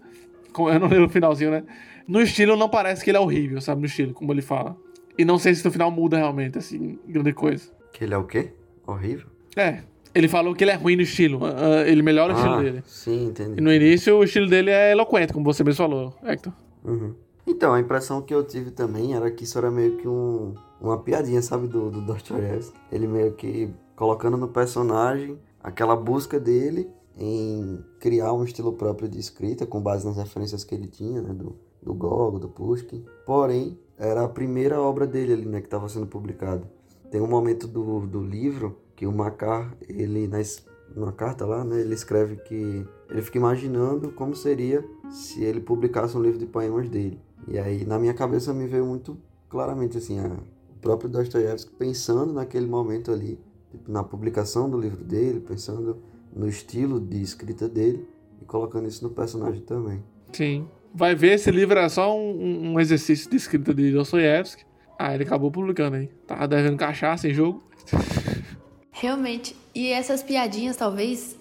eu 0.58 0.80
não 0.80 0.88
lembro 0.88 1.02
no 1.02 1.08
finalzinho, 1.08 1.50
né? 1.50 1.64
No 2.06 2.20
estilo 2.20 2.56
não 2.56 2.68
parece 2.68 3.04
que 3.04 3.10
ele 3.10 3.18
é 3.18 3.20
horrível, 3.20 3.60
sabe? 3.60 3.80
No 3.80 3.86
estilo, 3.86 4.12
como 4.12 4.32
ele 4.32 4.42
fala. 4.42 4.76
E 5.18 5.24
não 5.24 5.38
sei 5.38 5.54
se 5.54 5.64
no 5.64 5.70
final 5.70 5.90
muda 5.90 6.16
realmente, 6.16 6.58
assim, 6.58 6.98
grande 7.06 7.32
coisa. 7.32 7.70
Que 7.92 8.04
ele 8.04 8.14
é 8.14 8.18
o 8.18 8.24
quê? 8.24 8.52
Horrível? 8.86 9.26
É. 9.56 9.82
Ele 10.14 10.28
falou 10.28 10.54
que 10.54 10.64
ele 10.64 10.70
é 10.72 10.74
ruim 10.74 10.96
no 10.96 11.02
estilo. 11.02 11.38
Uh, 11.38 11.86
ele 11.86 12.02
melhora 12.02 12.32
o 12.32 12.36
estilo 12.36 12.54
ah, 12.54 12.62
dele. 12.62 12.82
Sim, 12.86 13.26
entendi. 13.26 13.58
E 13.58 13.60
no 13.60 13.72
início 13.72 14.16
o 14.16 14.24
estilo 14.24 14.48
dele 14.48 14.70
é 14.70 14.92
eloquente, 14.92 15.32
como 15.32 15.44
você 15.44 15.62
mesmo 15.62 15.76
falou, 15.76 16.14
Hector. 16.24 16.52
Uhum. 16.84 17.14
Então, 17.46 17.72
a 17.72 17.80
impressão 17.80 18.22
que 18.22 18.34
eu 18.34 18.44
tive 18.44 18.70
também 18.70 19.14
era 19.14 19.30
que 19.30 19.44
isso 19.44 19.58
era 19.58 19.70
meio 19.70 19.96
que 19.96 20.08
um, 20.08 20.54
uma 20.80 20.98
piadinha, 20.98 21.42
sabe, 21.42 21.66
do, 21.66 21.90
do 21.90 22.00
Dostoiévski. 22.00 22.78
Ele 22.90 23.06
meio 23.06 23.32
que 23.32 23.68
colocando 23.96 24.36
no 24.36 24.48
personagem 24.48 25.38
aquela 25.62 25.94
busca 25.94 26.40
dele 26.40 26.88
em 27.18 27.84
criar 27.98 28.32
um 28.32 28.44
estilo 28.44 28.72
próprio 28.72 29.08
de 29.08 29.18
escrita, 29.18 29.66
com 29.66 29.80
base 29.80 30.06
nas 30.06 30.16
referências 30.16 30.64
que 30.64 30.74
ele 30.74 30.86
tinha, 30.86 31.20
né, 31.20 31.34
do, 31.34 31.56
do 31.82 31.92
Gogol, 31.92 32.38
do 32.38 32.48
Pushkin. 32.48 33.04
Porém, 33.26 33.78
era 34.00 34.24
a 34.24 34.28
primeira 34.28 34.80
obra 34.80 35.06
dele 35.06 35.34
ali, 35.34 35.46
né, 35.46 35.60
que 35.60 35.66
estava 35.66 35.86
sendo 35.88 36.06
publicada. 36.06 36.62
Tem 37.10 37.20
um 37.20 37.26
momento 37.26 37.68
do, 37.68 38.06
do 38.06 38.22
livro 38.22 38.78
que 38.96 39.06
o 39.06 39.12
Macar, 39.12 39.76
ele 39.86 40.26
nas, 40.26 40.64
numa 40.96 41.12
carta 41.12 41.44
lá, 41.44 41.62
né, 41.62 41.80
ele 41.80 41.92
escreve 41.92 42.36
que 42.36 42.86
ele 43.10 43.22
fica 43.22 43.36
imaginando 43.36 44.10
como 44.10 44.34
seria 44.34 44.82
se 45.10 45.44
ele 45.44 45.60
publicasse 45.60 46.16
um 46.16 46.22
livro 46.22 46.38
de 46.38 46.46
poemas 46.46 46.88
dele. 46.88 47.20
E 47.46 47.58
aí 47.58 47.84
na 47.84 47.98
minha 47.98 48.14
cabeça 48.14 48.54
me 48.54 48.66
veio 48.66 48.86
muito 48.86 49.18
claramente 49.50 49.98
assim, 49.98 50.18
a, 50.18 50.26
o 50.28 50.80
próprio 50.80 51.10
Dostoiévski 51.10 51.70
pensando 51.72 52.32
naquele 52.32 52.66
momento 52.66 53.12
ali, 53.12 53.38
tipo, 53.70 53.92
na 53.92 54.02
publicação 54.02 54.70
do 54.70 54.78
livro 54.78 55.04
dele, 55.04 55.40
pensando 55.40 55.98
no 56.34 56.48
estilo 56.48 56.98
de 56.98 57.20
escrita 57.20 57.68
dele 57.68 58.08
e 58.40 58.46
colocando 58.46 58.88
isso 58.88 59.04
no 59.04 59.10
personagem 59.10 59.60
também. 59.60 60.02
Sim 60.32 60.66
vai 60.94 61.14
ver 61.14 61.34
esse 61.34 61.50
livro 61.50 61.78
era 61.78 61.88
só 61.88 62.16
um, 62.16 62.72
um 62.72 62.80
exercício 62.80 63.30
de 63.30 63.36
escrita 63.36 63.72
de 63.72 63.92
Dostoiévski. 63.92 64.64
Ah, 64.98 65.14
ele 65.14 65.24
acabou 65.24 65.50
publicando 65.50 65.96
aí. 65.96 66.08
Tava 66.26 66.46
devendo 66.46 66.76
cachaça 66.76 67.28
em 67.28 67.32
jogo. 67.34 67.62
Realmente. 68.92 69.56
E 69.74 69.88
essas 69.88 70.22
piadinhas 70.22 70.76
talvez 70.76 71.36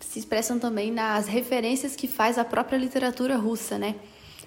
se 0.00 0.18
expressam 0.18 0.58
também 0.58 0.90
nas 0.90 1.26
referências 1.26 1.94
que 1.94 2.08
faz 2.08 2.38
a 2.38 2.44
própria 2.44 2.76
literatura 2.76 3.36
russa, 3.36 3.78
né? 3.78 3.96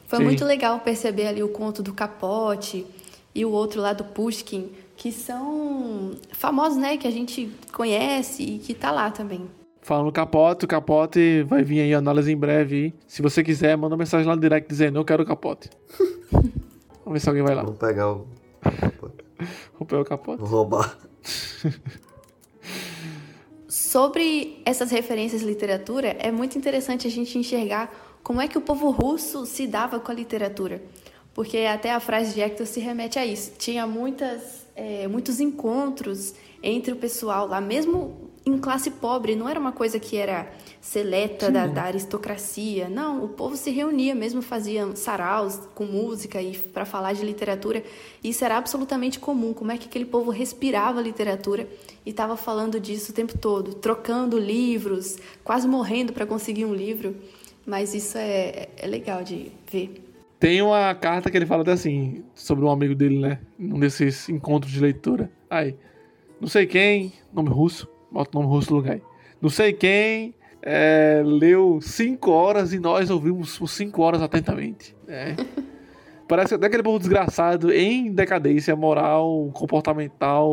Foi 0.07 0.19
Sim. 0.19 0.25
muito 0.25 0.43
legal 0.45 0.79
perceber 0.79 1.27
ali 1.27 1.43
o 1.43 1.49
conto 1.49 1.83
do 1.83 1.93
Capote 1.93 2.85
e 3.33 3.45
o 3.45 3.51
outro 3.51 3.81
lá 3.81 3.93
do 3.93 4.03
Pushkin, 4.03 4.71
que 4.95 5.11
são 5.11 6.11
famosos, 6.31 6.77
né? 6.77 6.97
Que 6.97 7.07
a 7.07 7.11
gente 7.11 7.51
conhece 7.71 8.43
e 8.43 8.59
que 8.59 8.73
tá 8.73 8.91
lá 8.91 9.11
também 9.11 9.47
falando 9.85 10.11
capote, 10.11 10.65
o 10.65 10.67
capote 10.67 11.43
vai 11.43 11.63
vir 11.63 11.79
aí 11.81 11.93
análise 11.93 12.31
em 12.31 12.35
breve. 12.35 12.91
Se 13.05 13.21
você 13.21 13.43
quiser, 13.43 13.77
manda 13.77 13.93
uma 13.93 13.99
mensagem 13.99 14.25
lá 14.27 14.35
no 14.35 14.41
direct 14.41 14.67
dizendo 14.67 14.97
eu 14.97 15.05
quero 15.05 15.21
o 15.21 15.25
capote. 15.25 15.69
Vamos 17.05 17.13
ver 17.13 17.19
se 17.19 17.29
alguém 17.29 17.43
vai 17.43 17.53
lá. 17.53 17.61
Vamos 17.61 17.77
pegar 17.77 18.11
o 18.11 18.25
capote. 18.63 19.23
Vamos 19.73 19.87
pegar 19.87 20.01
o 20.01 20.05
capote. 20.05 20.39
Vou 20.39 20.49
roubar. 20.49 20.97
Sobre 23.69 24.59
essas 24.65 24.89
referências 24.89 25.43
à 25.43 25.45
literatura, 25.45 26.17
é 26.17 26.31
muito 26.31 26.57
interessante 26.57 27.05
a 27.05 27.11
gente 27.11 27.37
enxergar 27.37 27.93
como 28.23 28.41
é 28.41 28.47
que 28.47 28.57
o 28.57 28.61
povo 28.61 28.89
russo 28.89 29.45
se 29.45 29.67
dava 29.67 29.99
com 29.99 30.11
a 30.11 30.15
literatura. 30.15 30.81
Porque 31.31 31.59
até 31.59 31.93
a 31.93 31.99
frase 31.99 32.33
de 32.33 32.41
Hector 32.41 32.65
se 32.65 32.79
remete 32.79 33.19
a 33.19 33.25
isso. 33.25 33.51
Tinha 33.55 33.85
muitas, 33.85 34.65
é, 34.75 35.07
muitos 35.07 35.39
encontros 35.39 36.33
entre 36.63 36.91
o 36.91 36.95
pessoal 36.95 37.45
lá, 37.45 37.61
mesmo 37.61 38.33
em 38.45 38.59
classe 38.59 38.91
pobre, 38.91 39.35
não 39.35 39.49
era 39.49 39.59
uma 39.59 39.71
coisa 39.71 39.99
que 39.99 40.15
era 40.15 40.47
seleta 40.79 41.49
da, 41.49 41.65
da, 41.65 41.83
aristocracia. 41.83 42.87
Não, 42.87 43.23
o 43.23 43.27
povo 43.27 43.57
se 43.57 43.71
reunia 43.71 44.13
mesmo, 44.13 44.39
fazia 44.39 44.95
saraus 44.95 45.59
com 45.73 45.83
música 45.85 46.39
e 46.39 46.55
para 46.55 46.85
falar 46.85 47.13
de 47.13 47.25
literatura. 47.25 47.83
Isso 48.23 48.45
era 48.45 48.55
absolutamente 48.55 49.19
comum. 49.19 49.51
Como 49.51 49.71
é 49.71 49.77
que 49.77 49.87
aquele 49.87 50.05
povo 50.05 50.29
respirava 50.29 51.01
literatura 51.01 51.67
e 52.05 52.11
estava 52.11 52.37
falando 52.37 52.79
disso 52.79 53.11
o 53.11 53.15
tempo 53.15 53.35
todo, 53.35 53.73
trocando 53.73 54.37
livros, 54.37 55.17
quase 55.43 55.67
morrendo 55.67 56.13
para 56.13 56.27
conseguir 56.27 56.65
um 56.65 56.73
livro. 56.73 57.15
Mas 57.65 57.95
isso 57.95 58.15
é, 58.15 58.69
é 58.77 58.85
legal 58.85 59.23
de 59.23 59.51
ver. 59.71 60.03
Tem 60.39 60.61
uma 60.61 60.93
carta 60.93 61.31
que 61.31 61.37
ele 61.37 61.47
fala 61.47 61.63
até 61.63 61.71
assim, 61.71 62.23
sobre 62.35 62.63
um 62.63 62.69
amigo 62.69 62.93
dele, 62.93 63.17
né? 63.17 63.39
Num 63.57 63.79
desses 63.79 64.29
encontros 64.29 64.71
de 64.71 64.79
leitura. 64.79 65.31
Aí, 65.49 65.75
não 66.39 66.47
sei 66.47 66.67
quem, 66.67 67.11
nome 67.33 67.49
russo, 67.49 67.89
bota 68.11 68.37
o 68.37 68.41
nome 68.41 68.53
russo 68.53 68.71
no 68.71 68.77
lugar. 68.77 68.99
Não 69.41 69.49
sei 69.49 69.73
quem 69.73 70.33
é, 70.61 71.21
leu 71.23 71.79
cinco 71.81 72.31
horas 72.31 72.73
e 72.73 72.79
nós 72.79 73.09
ouvimos 73.09 73.57
por 73.57 73.67
cinco 73.67 74.01
horas 74.01 74.21
atentamente. 74.21 74.95
É. 75.07 75.35
Parece 76.27 76.55
até 76.55 76.65
aquele 76.65 76.81
povo 76.81 76.97
desgraçado 76.97 77.71
em 77.71 78.11
decadência 78.11 78.75
moral, 78.75 79.51
comportamental, 79.53 80.51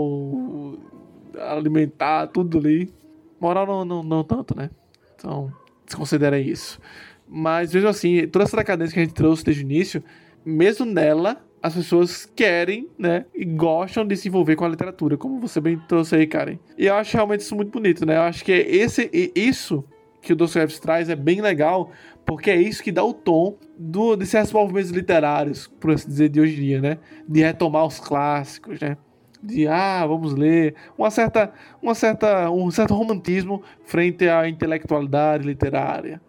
alimentar, 1.38 2.27
tudo 2.27 2.59
ali. 2.59 2.93
Moral 3.41 3.67
não, 3.67 3.85
não, 3.85 4.03
não 4.03 4.23
tanto, 4.23 4.55
né? 4.55 4.69
Então, 5.15 5.51
desconsiderem 5.87 6.47
isso. 6.47 6.79
Mas 7.27 7.73
mesmo 7.73 7.88
assim, 7.88 8.29
toda 8.29 8.45
essa 8.45 8.57
decadência 8.57 8.93
que 8.93 9.01
a 9.01 9.05
gente 9.05 9.15
trouxe 9.15 9.43
desde 9.43 9.62
o 9.62 9.65
início, 9.65 10.05
mesmo 10.45 10.85
nela, 10.85 11.43
as 11.62 11.75
pessoas 11.75 12.27
querem, 12.27 12.88
né, 12.98 13.25
e 13.35 13.44
gostam 13.44 14.05
de 14.05 14.16
se 14.16 14.27
envolver 14.29 14.57
com 14.57 14.64
a 14.64 14.68
literatura, 14.68 15.16
como 15.16 15.38
você 15.38 15.61
bem 15.61 15.79
trouxe 15.87 16.16
aí, 16.16 16.27
Karen. 16.27 16.59
E 16.77 16.87
eu 16.87 16.94
acho 16.94 17.16
realmente 17.16 17.40
isso 17.40 17.55
muito 17.55 17.70
bonito, 17.70 18.05
né? 18.05 18.16
Eu 18.16 18.22
acho 18.22 18.44
que 18.44 18.51
esse, 18.51 19.09
isso 19.35 19.85
que 20.20 20.33
o 20.33 20.37
Dostoevsky 20.37 20.81
traz 20.81 21.09
é 21.09 21.16
bem 21.16 21.40
legal, 21.40 21.90
porque 22.27 22.51
é 22.51 22.57
isso 22.57 22.83
que 22.83 22.90
dá 22.90 23.05
o 23.05 23.12
tom 23.12 23.57
do, 23.79 24.16
de 24.16 24.27
certos 24.27 24.53
movimentos 24.53 24.90
literários, 24.90 25.68
por 25.81 25.92
assim 25.92 26.09
dizer, 26.09 26.29
de 26.29 26.40
hoje 26.40 26.55
em 26.55 26.64
dia, 26.64 26.81
né? 26.81 26.98
De 27.29 27.40
retomar 27.40 27.87
os 27.87 28.01
clássicos, 28.01 28.81
né? 28.81 28.96
De, 29.42 29.66
ah, 29.66 30.07
vamos 30.07 30.35
ler. 30.35 30.75
Uma 30.96 31.11
certa, 31.11 31.53
uma 31.81 31.94
certa, 31.94 32.51
um 32.51 32.70
certo 32.70 32.94
romantismo 32.94 33.62
frente 33.85 34.29
à 34.29 34.48
intelectualidade 34.48 35.44
literária. 35.44 36.20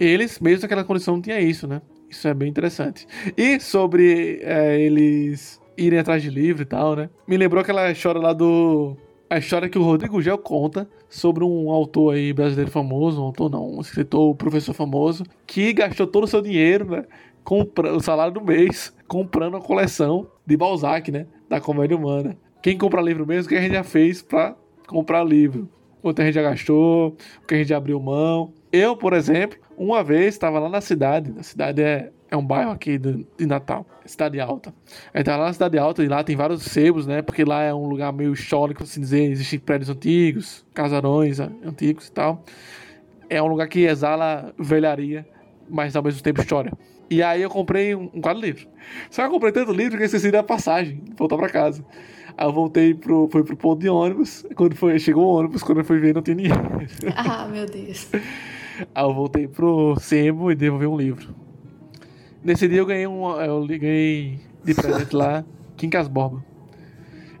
Eles, 0.00 0.40
mesmo 0.40 0.62
naquela 0.62 0.84
condição, 0.84 1.14
não 1.14 1.22
tinha 1.22 1.38
isso, 1.38 1.68
né? 1.68 1.82
Isso 2.12 2.28
é 2.28 2.34
bem 2.34 2.50
interessante. 2.50 3.06
E 3.38 3.58
sobre 3.58 4.38
é, 4.42 4.78
eles 4.78 5.58
irem 5.78 5.98
atrás 5.98 6.22
de 6.22 6.28
livro 6.28 6.62
e 6.62 6.66
tal, 6.66 6.94
né? 6.94 7.08
Me 7.26 7.38
lembrou 7.38 7.62
aquela 7.62 7.90
história 7.90 8.20
lá 8.20 8.34
do. 8.34 8.94
A 9.30 9.38
história 9.38 9.66
que 9.66 9.78
o 9.78 9.82
Rodrigo 9.82 10.20
Gel 10.20 10.36
conta 10.36 10.86
sobre 11.08 11.42
um 11.42 11.70
autor 11.70 12.14
aí 12.14 12.34
brasileiro 12.34 12.70
famoso, 12.70 13.18
um 13.18 13.24
autor 13.24 13.50
não, 13.50 13.78
um 13.78 13.80
escritor, 13.80 14.30
um 14.30 14.36
professor 14.36 14.74
famoso, 14.74 15.24
que 15.46 15.72
gastou 15.72 16.06
todo 16.06 16.24
o 16.24 16.26
seu 16.26 16.42
dinheiro, 16.42 16.84
né? 16.84 17.06
Compra, 17.42 17.94
o 17.94 18.00
salário 18.00 18.34
do 18.34 18.44
mês, 18.44 18.94
comprando 19.08 19.56
a 19.56 19.60
coleção 19.60 20.26
de 20.46 20.54
Balzac, 20.54 21.10
né? 21.10 21.26
Da 21.48 21.62
Comédia 21.62 21.96
Humana. 21.96 22.36
Quem 22.62 22.76
compra 22.76 23.00
livro 23.00 23.26
mesmo, 23.26 23.48
que 23.48 23.56
a 23.56 23.60
gente 23.62 23.72
já 23.72 23.82
fez 23.82 24.20
pra 24.20 24.54
comprar 24.86 25.24
livro. 25.24 25.66
quanto 26.02 26.20
a 26.20 26.26
gente 26.26 26.34
já 26.34 26.42
gastou, 26.42 27.16
o 27.42 27.46
que 27.46 27.54
a 27.54 27.56
gente 27.56 27.68
já 27.68 27.78
abriu 27.78 27.98
mão. 27.98 28.52
Eu, 28.70 28.94
por 28.98 29.14
exemplo, 29.14 29.58
uma 29.82 30.04
vez 30.04 30.34
estava 30.34 30.58
lá 30.58 30.68
na 30.68 30.80
cidade, 30.80 31.34
a 31.38 31.42
cidade 31.42 31.82
é, 31.82 32.10
é 32.30 32.36
um 32.36 32.44
bairro 32.44 32.70
aqui 32.70 32.98
de, 32.98 33.26
de 33.36 33.46
Natal, 33.46 33.84
Cidade 34.06 34.38
Alta. 34.38 34.72
A 35.12 35.18
gente 35.18 35.28
lá 35.28 35.38
na 35.38 35.52
Cidade 35.52 35.76
Alta 35.76 36.04
e 36.04 36.08
lá 36.08 36.22
tem 36.22 36.36
vários 36.36 36.62
sebos, 36.62 37.06
né? 37.06 37.20
Porque 37.20 37.44
lá 37.44 37.62
é 37.62 37.74
um 37.74 37.86
lugar 37.86 38.12
meio 38.12 38.32
histórico, 38.32 38.84
assim 38.84 39.00
dizer, 39.00 39.30
existem 39.30 39.58
prédios 39.58 39.90
antigos, 39.90 40.64
casarões 40.72 41.40
antigos 41.40 42.06
e 42.06 42.12
tal. 42.12 42.44
É 43.28 43.42
um 43.42 43.46
lugar 43.46 43.66
que 43.66 43.80
exala 43.80 44.54
velharia, 44.58 45.26
mas 45.68 45.96
ao 45.96 46.02
mesmo 46.02 46.22
tempo 46.22 46.40
história. 46.40 46.72
E 47.10 47.22
aí 47.22 47.42
eu 47.42 47.50
comprei 47.50 47.94
um, 47.94 48.08
um 48.14 48.20
quadro 48.20 48.40
livro. 48.40 48.68
Só 49.10 49.22
que 49.22 49.28
eu 49.28 49.32
comprei 49.32 49.52
tanto 49.52 49.72
livro 49.72 49.96
que 49.96 50.02
eu 50.02 50.06
esqueci 50.06 50.30
da 50.30 50.42
passagem, 50.42 51.02
voltar 51.16 51.36
para 51.36 51.48
casa. 51.48 51.84
Aí 52.36 52.46
eu 52.46 52.52
voltei 52.52 52.94
pro, 52.94 53.28
fui 53.30 53.42
pro 53.42 53.56
ponto 53.56 53.80
de 53.80 53.88
ônibus. 53.88 54.46
Quando 54.54 54.76
foi, 54.76 54.98
chegou 54.98 55.24
o 55.24 55.38
ônibus, 55.38 55.62
quando 55.62 55.78
eu 55.78 55.84
fui 55.84 55.98
ver, 55.98 56.14
não 56.14 56.22
tinha 56.22 56.36
dinheiro. 56.36 56.60
Ah, 57.16 57.48
meu 57.48 57.66
Deus. 57.66 58.08
Aí 58.94 59.04
eu 59.04 59.14
voltei 59.14 59.48
pro 59.48 59.96
sebo 60.00 60.50
e 60.50 60.54
devolvi 60.54 60.86
um 60.86 60.96
livro. 60.96 61.34
Nesse 62.42 62.66
dia 62.68 62.78
eu 62.78 62.86
ganhei 62.86 63.06
um. 63.06 63.30
Eu 63.40 63.66
ganhei 63.66 64.40
de 64.64 64.74
presente 64.74 65.14
lá 65.14 65.44
Quincas 65.76 66.08
Borba. 66.08 66.44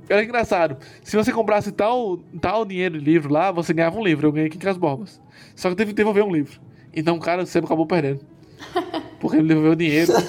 Que 0.06 0.14
engraçado. 0.22 0.76
Se 1.02 1.16
você 1.16 1.32
comprasse 1.32 1.72
tal, 1.72 2.18
tal 2.40 2.64
dinheiro 2.64 2.98
de 2.98 3.04
livro 3.04 3.32
lá, 3.32 3.50
você 3.50 3.72
ganhava 3.72 3.98
um 3.98 4.04
livro. 4.04 4.26
Eu 4.26 4.32
ganhei 4.32 4.48
Quincas 4.48 4.76
Borbas. 4.76 5.20
Só 5.56 5.68
que 5.68 5.72
eu 5.72 5.76
teve 5.76 5.90
que 5.92 5.96
devolver 5.96 6.24
um 6.24 6.32
livro. 6.32 6.60
Então 6.94 7.16
o 7.16 7.20
cara 7.20 7.46
sempre 7.46 7.66
acabou 7.66 7.86
perdendo. 7.86 8.20
Porque 9.20 9.38
ele 9.38 9.48
devolveu 9.48 9.72
o 9.72 9.76
dinheiro. 9.76 10.12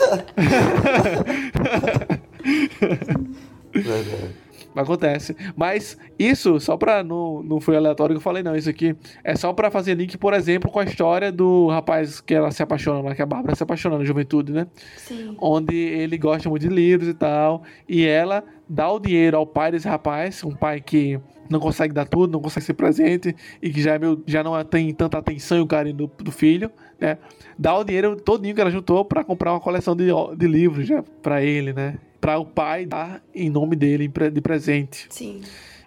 Verdade. 3.74 4.43
Acontece. 4.76 5.36
Mas 5.56 5.98
isso, 6.18 6.60
só 6.60 6.78
pra. 6.78 7.04
Não, 7.04 7.44
não 7.44 7.60
foi 7.60 7.76
aleatório 7.76 8.16
que 8.16 8.18
eu 8.18 8.22
falei, 8.22 8.44
não. 8.44 8.56
Isso 8.56 8.70
aqui 8.70 8.96
é 9.24 9.36
só 9.36 9.54
pra 9.54 9.70
fazer 9.70 9.96
link, 9.96 10.18
por 10.18 10.34
exemplo, 10.34 10.72
com 10.72 10.80
a 10.80 10.84
história 10.84 11.32
do 11.32 11.68
rapaz 11.68 12.20
que 12.22 12.34
ela 12.34 12.52
se 12.52 12.64
apaixona, 12.64 13.16
que 13.16 13.22
a 13.22 13.26
Bárbara 13.26 13.56
se 13.56 13.64
apaixona 13.64 13.98
na 13.98 14.04
juventude, 14.04 14.52
né? 14.52 14.68
Sim. 14.98 15.36
Onde 15.40 15.76
ele 15.76 16.18
gosta 16.18 16.50
muito 16.50 16.68
de 16.68 16.74
livros 16.74 17.08
e 17.08 17.14
tal. 17.14 17.64
E 17.88 18.06
ela 18.06 18.44
dá 18.68 18.92
o 18.92 19.00
dinheiro 19.00 19.38
ao 19.38 19.46
pai 19.46 19.72
desse 19.72 19.88
rapaz, 19.88 20.44
um 20.44 20.56
pai 20.56 20.82
que 20.82 21.20
não 21.50 21.60
consegue 21.60 21.94
dar 21.94 22.06
tudo, 22.06 22.32
não 22.32 22.42
consegue 22.42 22.66
ser 22.66 22.74
presente 22.74 23.36
e 23.62 23.70
que 23.70 23.82
já, 23.82 23.94
é 23.94 24.00
meu, 24.00 24.22
já 24.26 24.44
não 24.44 24.64
tem 24.64 24.94
tanta 24.94 25.18
atenção 25.18 25.58
e 25.58 25.62
o 25.62 25.68
carinho 25.68 25.96
do, 25.96 26.12
do 26.18 26.32
filho, 26.32 26.72
né? 27.00 27.18
Dá 27.58 27.78
o 27.78 27.84
dinheiro 27.84 28.16
todinho 28.16 28.56
que 28.56 28.62
ela 28.62 28.72
juntou 28.72 29.06
para 29.06 29.24
comprar 29.24 29.54
uma 29.54 29.60
coleção 29.60 29.96
de, 29.96 30.08
de 30.38 30.48
livros 30.48 30.88
já 30.88 31.04
para 31.22 31.44
ele, 31.44 31.74
né? 31.74 31.98
Para 32.24 32.40
o 32.40 32.46
pai 32.46 32.86
dar 32.86 33.22
em 33.36 33.50
nome 33.50 33.76
dele 33.76 34.08
de 34.08 34.40
presente. 34.40 35.08
Sim. 35.10 35.42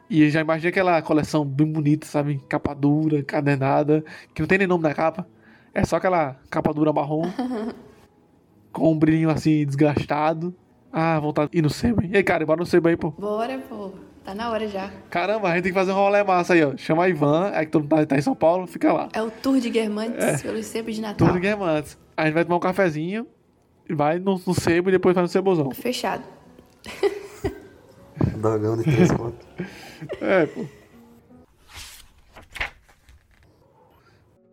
E 0.08 0.28
já 0.28 0.42
imaginei 0.42 0.68
aquela 0.68 1.00
coleção 1.00 1.46
bem 1.46 1.66
bonita, 1.66 2.06
sabe? 2.06 2.38
Capa 2.46 2.74
dura, 2.74 3.22
cadernada, 3.22 4.04
que 4.34 4.42
não 4.42 4.46
tem 4.46 4.58
nem 4.58 4.66
nome 4.66 4.82
na 4.82 4.92
capa. 4.92 5.26
É 5.72 5.82
só 5.82 5.96
aquela 5.96 6.36
capa 6.50 6.74
dura 6.74 6.92
marrom, 6.92 7.22
com 8.70 8.92
um 8.92 8.98
brilhinho 8.98 9.30
assim 9.30 9.64
desgastado. 9.64 10.54
Ah, 10.92 11.18
vontade 11.18 11.52
de 11.52 11.58
ir 11.58 11.62
no 11.62 11.70
sebo. 11.70 12.02
E 12.04 12.14
aí, 12.14 12.22
cara, 12.22 12.44
bora 12.44 12.60
no 12.60 12.66
sebo 12.66 12.88
aí, 12.88 12.98
pô. 12.98 13.12
Bora, 13.12 13.58
pô. 13.66 13.92
Tá 14.22 14.34
na 14.34 14.50
hora 14.50 14.68
já. 14.68 14.90
Caramba, 15.08 15.48
a 15.48 15.54
gente 15.54 15.62
tem 15.64 15.72
que 15.72 15.78
fazer 15.78 15.92
um 15.92 15.94
rolê 15.94 16.22
massa 16.22 16.52
aí, 16.52 16.62
ó. 16.62 16.76
Chama 16.76 17.04
a 17.04 17.08
Ivan, 17.08 17.50
é 17.54 17.64
que 17.64 17.70
todo 17.70 17.82
mundo 17.82 17.96
tá, 17.96 18.04
tá 18.04 18.18
em 18.18 18.22
São 18.22 18.34
Paulo, 18.34 18.66
fica 18.66 18.92
lá. 18.92 19.08
É 19.14 19.22
o 19.22 19.30
Tour 19.30 19.58
de 19.58 19.70
Guermantes 19.70 20.22
é. 20.22 20.36
pelos 20.38 20.66
sebos 20.66 20.96
de 20.96 21.00
Natal. 21.00 21.16
Tour 21.16 21.32
de 21.32 21.40
Guermantes. 21.40 21.96
A 22.14 22.26
gente 22.26 22.34
vai 22.34 22.44
tomar 22.44 22.56
um 22.56 22.60
cafezinho 22.60 23.26
vai 23.88 24.18
no, 24.18 24.40
no 24.46 24.54
sebo 24.54 24.88
e 24.88 24.92
depois 24.92 25.14
vai 25.14 25.22
no 25.22 25.28
cebozão. 25.28 25.70
Fechado. 25.72 26.24
Dogão 28.36 28.76
de 28.76 28.84
três 28.84 29.12
pontos. 29.12 29.46
É, 30.20 30.46
pô. 30.46 30.64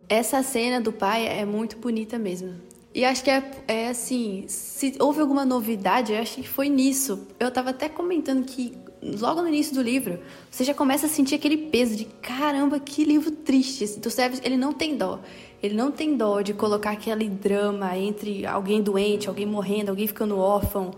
Essa 0.10 0.44
cena 0.44 0.80
do 0.80 0.92
pai 0.92 1.28
é 1.28 1.46
muito 1.46 1.78
bonita 1.78 2.20
mesmo. 2.20 2.56
E 2.94 3.04
acho 3.04 3.24
que 3.24 3.32
é, 3.32 3.52
é 3.68 3.88
assim, 3.88 4.46
se 4.48 4.96
houve 5.00 5.20
alguma 5.20 5.44
novidade, 5.44 6.14
eu 6.14 6.20
acho 6.20 6.36
que 6.36 6.48
foi 6.48 6.70
nisso. 6.70 7.28
Eu 7.40 7.50
tava 7.50 7.72
até 7.72 7.90
comentando 7.90 8.46
que 8.46 8.78
logo 9.20 9.42
no 9.42 9.48
início 9.48 9.74
do 9.74 9.82
livro, 9.82 10.20
você 10.50 10.64
já 10.64 10.74
começa 10.74 11.08
a 11.08 11.10
sentir 11.10 11.36
aquele 11.36 11.58
peso 11.58 11.96
de 11.96 12.06
caramba, 12.06 12.80
que 12.80 13.04
livro 13.04 13.32
triste. 13.32 14.00
Do 14.00 14.10
Seves, 14.10 14.40
ele 14.44 14.58
não 14.58 14.74
tem 14.74 14.96
dó. 14.96 15.20
Ele 15.64 15.76
não 15.76 15.94
tem 15.94 16.18
dó 16.18 16.42
de 16.42 16.54
colocar 16.54 16.92
aquele 16.92 17.30
drama 17.30 17.98
entre 17.98 18.46
alguém 18.46 18.84
doente, 18.84 19.30
alguém 19.30 19.46
morrendo, 19.46 19.92
alguém 19.92 20.06
ficando 20.06 20.38
órfão, 20.38 20.92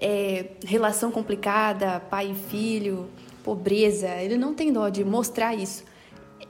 é, 0.00 0.46
relação 0.66 1.12
complicada, 1.12 2.00
pai 2.00 2.32
e 2.32 2.34
filho, 2.34 3.08
pobreza. 3.44 4.08
Ele 4.16 4.36
não 4.36 4.52
tem 4.52 4.72
dó 4.72 4.88
de 4.88 5.04
mostrar 5.04 5.54
isso. 5.54 5.84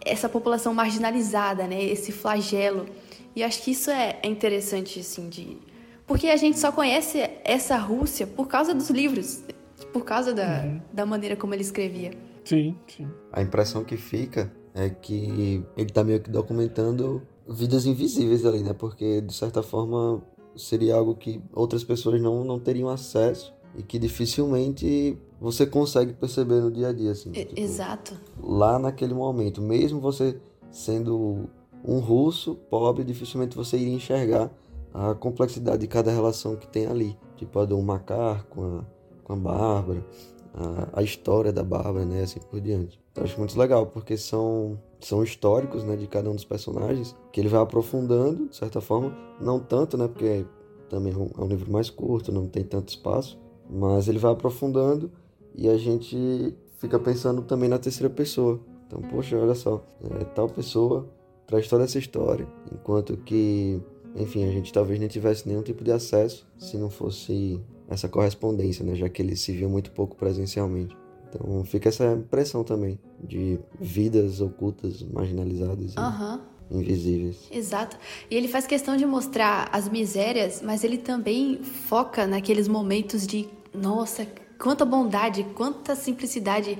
Essa 0.03 0.27
população 0.27 0.73
marginalizada, 0.73 1.66
né? 1.66 1.85
Esse 1.85 2.12
flagelo. 2.12 2.87
E 3.37 3.42
acho 3.42 3.62
que 3.62 3.73
isso 3.73 3.90
é, 3.90 4.18
é 4.23 4.27
interessante, 4.27 5.01
assim, 5.01 5.29
de... 5.29 5.59
Porque 6.07 6.29
a 6.29 6.37
gente 6.37 6.59
só 6.59 6.73
conhece 6.73 7.29
essa 7.44 7.77
Rússia 7.77 8.27
por 8.27 8.49
causa 8.49 8.73
dos 8.73 8.88
livros, 8.88 9.44
por 9.92 10.03
causa 10.03 10.33
da, 10.33 10.62
uhum. 10.62 10.81
da 10.90 11.05
maneira 11.05 11.37
como 11.37 11.53
ele 11.53 11.62
escrevia. 11.62 12.12
Sim, 12.42 12.75
sim. 12.88 13.07
A 13.31 13.42
impressão 13.42 13.85
que 13.85 13.99
fica 13.99 14.51
é 14.75 14.88
que 14.88 15.62
ele 15.77 15.90
tá 15.90 16.03
meio 16.03 16.20
que 16.20 16.31
documentando 16.31 17.23
vidas 17.51 17.85
invisíveis 17.85 18.47
ali, 18.47 18.63
né? 18.63 18.73
Porque, 18.73 19.21
de 19.21 19.35
certa 19.35 19.63
forma, 19.63 20.23
seria 20.57 20.95
algo 20.95 21.15
que 21.15 21.43
outras 21.53 21.83
pessoas 21.83 22.21
não, 22.21 22.45
não 22.45 22.59
teriam 22.59 22.89
acesso 22.89 23.53
e 23.77 23.83
que 23.83 23.99
dificilmente 23.99 25.19
você 25.41 25.67
consegue 25.67 26.13
perceber 26.13 26.61
no 26.61 26.71
dia 26.71 26.89
a 26.89 26.93
dia, 26.93 27.13
assim. 27.13 27.33
Tipo, 27.33 27.59
Exato. 27.59 28.15
Lá 28.43 28.79
naquele 28.79 29.15
momento, 29.15 29.61
mesmo 29.61 30.01
você 30.01 30.41
sendo 30.71 31.49
um 31.85 31.99
russo 31.99 32.55
pobre, 32.71 33.03
dificilmente 33.05 33.57
você 33.57 33.77
iria 33.77 33.95
enxergar 33.95 34.51
a 34.93 35.15
complexidade 35.15 35.79
de 35.79 35.87
cada 35.87 36.11
relação 36.11 36.57
que 36.57 36.67
tem 36.67 36.87
ali. 36.87 37.17
Tipo 37.37 37.61
a 37.61 37.65
do 37.65 37.81
Macar 37.81 38.45
com 38.47 38.79
a, 38.79 38.85
com 39.25 39.33
a 39.33 39.37
Bárbara, 39.37 40.05
a, 40.55 41.01
a 41.01 41.03
história 41.03 41.53
da 41.53 41.63
Bárbara, 41.63 42.05
né? 42.05 42.23
Assim 42.23 42.41
por 42.41 42.61
diante. 42.61 43.01
Então, 43.13 43.25
acho 43.25 43.39
muito 43.39 43.59
legal, 43.59 43.87
porque 43.87 44.17
são 44.17 44.79
são 45.01 45.23
históricos, 45.23 45.83
né, 45.83 45.97
de 45.97 46.07
cada 46.07 46.31
um 46.31 46.35
dos 46.35 46.45
personagens, 46.45 47.17
que 47.33 47.41
ele 47.41 47.49
vai 47.49 47.61
aprofundando, 47.61 48.49
de 48.49 48.57
certa 48.57 48.81
forma, 48.81 49.17
não 49.41 49.59
tanto, 49.59 49.97
né, 49.97 50.07
porque 50.07 50.45
também 50.91 51.13
é 51.13 51.17
um, 51.17 51.31
é 51.39 51.45
um 51.45 51.49
livro 51.49 51.73
mais 51.73 51.89
curto, 51.89 52.31
não 52.31 52.47
tem 52.47 52.63
tanto 52.63 52.91
espaço, 52.91 53.39
mas 53.69 54.09
ele 54.09 54.19
vai 54.19 54.33
aprofundando 54.33 55.11
e 55.55 55.69
a 55.69 55.79
gente 55.79 56.55
fica 56.79 56.99
pensando 56.99 57.43
também 57.43 57.69
na 57.69 57.79
terceira 57.79 58.13
pessoa. 58.13 58.61
Então, 58.87 59.01
poxa, 59.01 59.39
olha 59.39 59.55
só, 59.55 59.83
é, 60.03 60.25
tal 60.25 60.49
pessoa 60.49 61.09
traz 61.47 61.69
toda 61.69 61.85
essa 61.85 61.99
história, 61.99 62.47
enquanto 62.73 63.17
que, 63.17 63.81
enfim, 64.17 64.45
a 64.45 64.51
gente 64.51 64.73
talvez 64.73 64.99
nem 64.99 65.09
tivesse 65.09 65.49
nenhum 65.49 65.63
tipo 65.63 65.83
de 65.83 65.93
acesso 65.93 66.47
se 66.59 66.77
não 66.77 66.91
fosse 66.91 67.61
essa 67.90 68.09
correspondência, 68.09 68.85
né, 68.85 68.94
já 68.94 69.09
que 69.09 69.20
ele 69.20 69.37
se 69.37 69.53
viu 69.53 69.68
muito 69.68 69.90
pouco 69.90 70.16
presencialmente. 70.16 70.96
Então 71.29 71.64
fica 71.64 71.88
essa 71.88 72.12
impressão 72.12 72.64
também 72.64 72.98
de 73.22 73.59
vidas 73.79 74.40
ocultas, 74.40 75.03
marginalizadas, 75.03 75.94
uhum. 75.96 76.40
invisíveis. 76.70 77.37
Exato. 77.50 77.96
E 78.31 78.35
ele 78.35 78.48
faz 78.48 78.66
questão 78.66 78.96
de 78.96 79.05
mostrar 79.05 79.68
as 79.72 79.88
misérias, 79.88 80.62
mas 80.62 80.83
ele 80.83 80.98
também 80.98 81.62
foca 81.62 82.26
naqueles 82.26 82.66
momentos 82.66 83.26
de 83.26 83.48
nossa, 83.74 84.26
quanta 84.59 84.85
bondade, 84.85 85.44
quanta 85.55 85.94
simplicidade. 85.94 86.76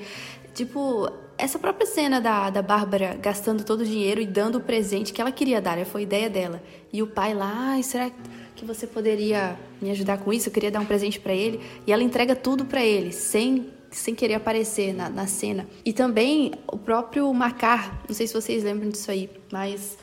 Tipo, 0.53 1.09
essa 1.39 1.59
própria 1.59 1.87
cena 1.87 2.21
da, 2.21 2.51
da 2.51 2.61
Bárbara 2.61 3.17
gastando 3.21 3.65
todo 3.65 3.81
o 3.81 3.85
dinheiro 3.85 4.21
e 4.21 4.27
dando 4.27 4.59
o 4.59 4.61
presente 4.61 5.13
que 5.13 5.21
ela 5.21 5.31
queria 5.31 5.61
dar, 5.61 5.77
né? 5.77 5.85
foi 5.85 6.03
ideia 6.03 6.29
dela. 6.29 6.63
E 6.93 7.03
o 7.03 7.07
pai 7.07 7.35
lá, 7.35 7.53
ai, 7.55 7.83
será 7.85 8.11
que 8.11 8.17
você 8.65 8.87
poderia 8.87 9.59
me 9.81 9.91
ajudar 9.91 10.19
com 10.19 10.33
isso? 10.33 10.49
Eu 10.49 10.53
queria 10.53 10.71
dar 10.71 10.81
um 10.81 10.87
presente 10.87 11.19
para 11.19 11.35
ele. 11.35 11.61
E 11.87 11.93
ela 11.93 12.03
entrega 12.03 12.35
tudo 12.35 12.65
para 12.65 12.85
ele, 12.85 13.13
sem 13.13 13.71
sem 13.91 14.15
querer 14.15 14.35
aparecer 14.35 14.95
na, 14.95 15.11
na 15.11 15.27
cena. 15.27 15.67
E 15.85 15.93
também 15.93 16.53
o 16.71 16.79
próprio 16.79 17.33
Macar, 17.35 18.01
não 18.09 18.15
sei 18.15 18.27
se 18.27 18.33
vocês 18.33 18.63
lembram 18.63 18.89
disso 18.89 19.11
aí, 19.11 19.29
mas 19.51 19.99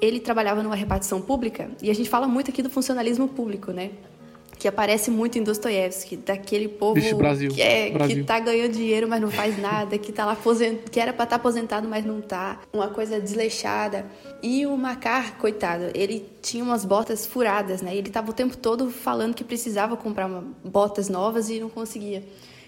ele 0.00 0.20
trabalhava 0.20 0.62
numa 0.62 0.74
repartição 0.74 1.20
pública 1.20 1.70
e 1.82 1.90
a 1.90 1.94
gente 1.94 2.08
fala 2.08 2.26
muito 2.26 2.50
aqui 2.50 2.62
do 2.62 2.70
funcionalismo 2.70 3.28
público, 3.28 3.72
né? 3.72 3.90
Que 4.60 4.68
aparece 4.68 5.10
muito 5.10 5.38
em 5.38 5.42
Dostoiévski, 5.42 6.18
daquele 6.18 6.68
povo 6.68 6.94
Vixe, 6.94 7.14
Brasil, 7.14 7.50
que, 7.50 7.62
é, 7.62 7.90
Brasil. 7.90 8.16
que 8.18 8.24
tá 8.24 8.38
ganhando 8.38 8.72
dinheiro, 8.72 9.08
mas 9.08 9.20
não 9.20 9.30
faz 9.30 9.58
nada, 9.58 9.96
que 9.96 10.12
tá 10.12 10.26
lá 10.26 10.32
aposent... 10.32 10.78
que 10.90 11.00
era 11.00 11.14
para 11.14 11.24
estar 11.24 11.36
tá 11.38 11.40
aposentado, 11.40 11.88
mas 11.88 12.04
não 12.04 12.20
tá. 12.20 12.60
Uma 12.72 12.88
coisa 12.88 13.18
desleixada. 13.18 14.04
E 14.42 14.66
o 14.66 14.76
Macar, 14.76 15.38
coitado, 15.38 15.84
ele 15.94 16.26
tinha 16.42 16.62
umas 16.62 16.84
botas 16.84 17.24
furadas, 17.24 17.80
né? 17.80 17.96
Ele 17.96 18.10
tava 18.10 18.30
o 18.30 18.34
tempo 18.34 18.54
todo 18.54 18.90
falando 18.90 19.34
que 19.34 19.42
precisava 19.42 19.96
comprar 19.96 20.26
uma... 20.26 20.44
botas 20.62 21.08
novas 21.08 21.48
e 21.48 21.58
não 21.58 21.70
conseguia. 21.70 22.22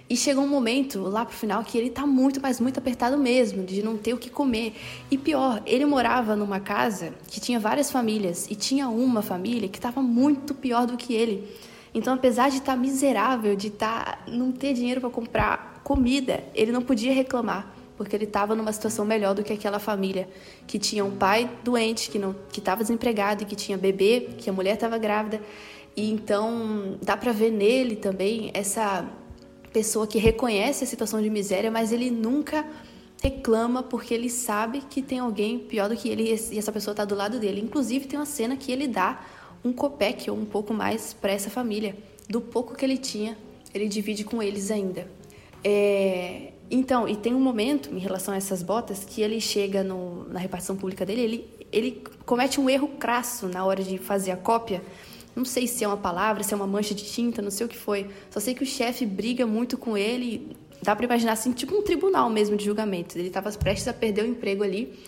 E 0.08 0.16
chegou 0.16 0.44
um 0.44 0.48
momento 0.48 1.00
lá 1.00 1.24
pro 1.24 1.34
final 1.34 1.64
que 1.64 1.78
ele 1.78 1.88
tá 1.88 2.06
muito, 2.06 2.40
mas 2.40 2.60
muito 2.60 2.78
apertado 2.78 3.16
mesmo, 3.16 3.64
de 3.64 3.82
não 3.82 3.96
ter 3.96 4.12
o 4.12 4.18
que 4.18 4.28
comer. 4.28 4.74
E 5.10 5.16
pior, 5.16 5.62
ele 5.64 5.86
morava 5.86 6.36
numa 6.36 6.60
casa 6.60 7.14
que 7.28 7.40
tinha 7.40 7.58
várias 7.58 7.90
famílias 7.90 8.46
e 8.50 8.54
tinha 8.54 8.88
uma 8.88 9.22
família 9.22 9.68
que 9.68 9.78
estava 9.78 10.02
muito 10.02 10.54
pior 10.54 10.86
do 10.86 10.96
que 10.96 11.14
ele. 11.14 11.48
Então, 11.94 12.14
apesar 12.14 12.50
de 12.50 12.58
estar 12.58 12.72
tá 12.72 12.78
miserável, 12.78 13.54
de 13.54 13.70
tá, 13.70 14.18
não 14.26 14.50
ter 14.50 14.72
dinheiro 14.72 15.00
para 15.00 15.10
comprar 15.10 15.80
comida, 15.84 16.42
ele 16.54 16.72
não 16.72 16.82
podia 16.82 17.12
reclamar, 17.12 17.74
porque 17.96 18.16
ele 18.16 18.24
estava 18.24 18.54
numa 18.54 18.72
situação 18.72 19.04
melhor 19.04 19.34
do 19.34 19.42
que 19.42 19.52
aquela 19.52 19.78
família 19.78 20.28
que 20.66 20.78
tinha 20.78 21.04
um 21.04 21.16
pai 21.16 21.50
doente, 21.62 22.10
que 22.10 22.18
não 22.18 22.34
que 22.50 22.60
estava 22.60 22.82
desempregado 22.82 23.42
e 23.42 23.46
que 23.46 23.54
tinha 23.54 23.76
bebê, 23.76 24.30
que 24.38 24.48
a 24.48 24.52
mulher 24.52 24.74
estava 24.74 24.96
grávida. 24.96 25.40
E 25.94 26.10
então 26.10 26.96
dá 27.02 27.16
para 27.16 27.32
ver 27.32 27.50
nele 27.50 27.96
também 27.96 28.50
essa 28.54 29.06
pessoa 29.72 30.06
que 30.06 30.18
reconhece 30.18 30.84
a 30.84 30.86
situação 30.86 31.20
de 31.20 31.28
miséria, 31.28 31.70
mas 31.70 31.92
ele 31.92 32.10
nunca 32.10 32.64
reclama 33.22 33.82
porque 33.82 34.12
ele 34.12 34.28
sabe 34.28 34.82
que 34.90 35.00
tem 35.00 35.18
alguém 35.18 35.58
pior 35.58 35.88
do 35.88 35.96
que 35.96 36.08
ele 36.08 36.34
e 36.50 36.58
essa 36.58 36.72
pessoa 36.72 36.92
está 36.92 37.04
do 37.04 37.14
lado 37.14 37.38
dele. 37.38 37.60
Inclusive 37.60 38.06
tem 38.06 38.18
uma 38.18 38.26
cena 38.26 38.56
que 38.56 38.72
ele 38.72 38.88
dá 38.88 39.20
um 39.64 39.72
copec 39.72 40.30
ou 40.30 40.36
um 40.36 40.44
pouco 40.44 40.74
mais 40.74 41.12
para 41.12 41.32
essa 41.32 41.50
família, 41.50 41.96
do 42.28 42.40
pouco 42.40 42.74
que 42.74 42.84
ele 42.84 42.96
tinha, 42.96 43.36
ele 43.74 43.88
divide 43.88 44.24
com 44.24 44.42
eles 44.42 44.70
ainda. 44.70 45.06
É, 45.64 46.52
então, 46.70 47.06
e 47.06 47.16
tem 47.16 47.34
um 47.34 47.40
momento 47.40 47.94
em 47.94 47.98
relação 47.98 48.32
a 48.34 48.36
essas 48.36 48.62
botas 48.62 49.04
que 49.04 49.20
ele 49.20 49.40
chega 49.40 49.84
no, 49.84 50.24
na 50.28 50.40
repartição 50.40 50.76
pública 50.76 51.04
dele, 51.04 51.20
ele, 51.20 51.50
ele 51.70 52.02
comete 52.24 52.60
um 52.60 52.68
erro 52.68 52.88
crasso 52.98 53.46
na 53.46 53.64
hora 53.64 53.82
de 53.82 53.98
fazer 53.98 54.30
a 54.30 54.36
cópia. 54.36 54.82
Não 55.34 55.44
sei 55.44 55.66
se 55.66 55.84
é 55.84 55.86
uma 55.86 55.96
palavra, 55.96 56.42
se 56.42 56.52
é 56.52 56.56
uma 56.56 56.66
mancha 56.66 56.94
de 56.94 57.04
tinta, 57.04 57.40
não 57.40 57.50
sei 57.50 57.66
o 57.66 57.68
que 57.68 57.76
foi. 57.76 58.06
Só 58.30 58.40
sei 58.40 58.54
que 58.54 58.62
o 58.62 58.66
chefe 58.66 59.06
briga 59.06 59.46
muito 59.46 59.78
com 59.78 59.96
ele. 59.96 60.56
Dá 60.82 60.96
para 60.96 61.04
imaginar 61.04 61.32
assim, 61.32 61.52
tipo 61.52 61.74
um 61.74 61.82
tribunal 61.82 62.28
mesmo 62.28 62.56
de 62.56 62.64
julgamento. 62.64 63.16
Ele 63.16 63.28
estava 63.28 63.50
prestes 63.52 63.88
a 63.88 63.92
perder 63.92 64.24
o 64.24 64.26
emprego 64.26 64.62
ali. 64.62 64.98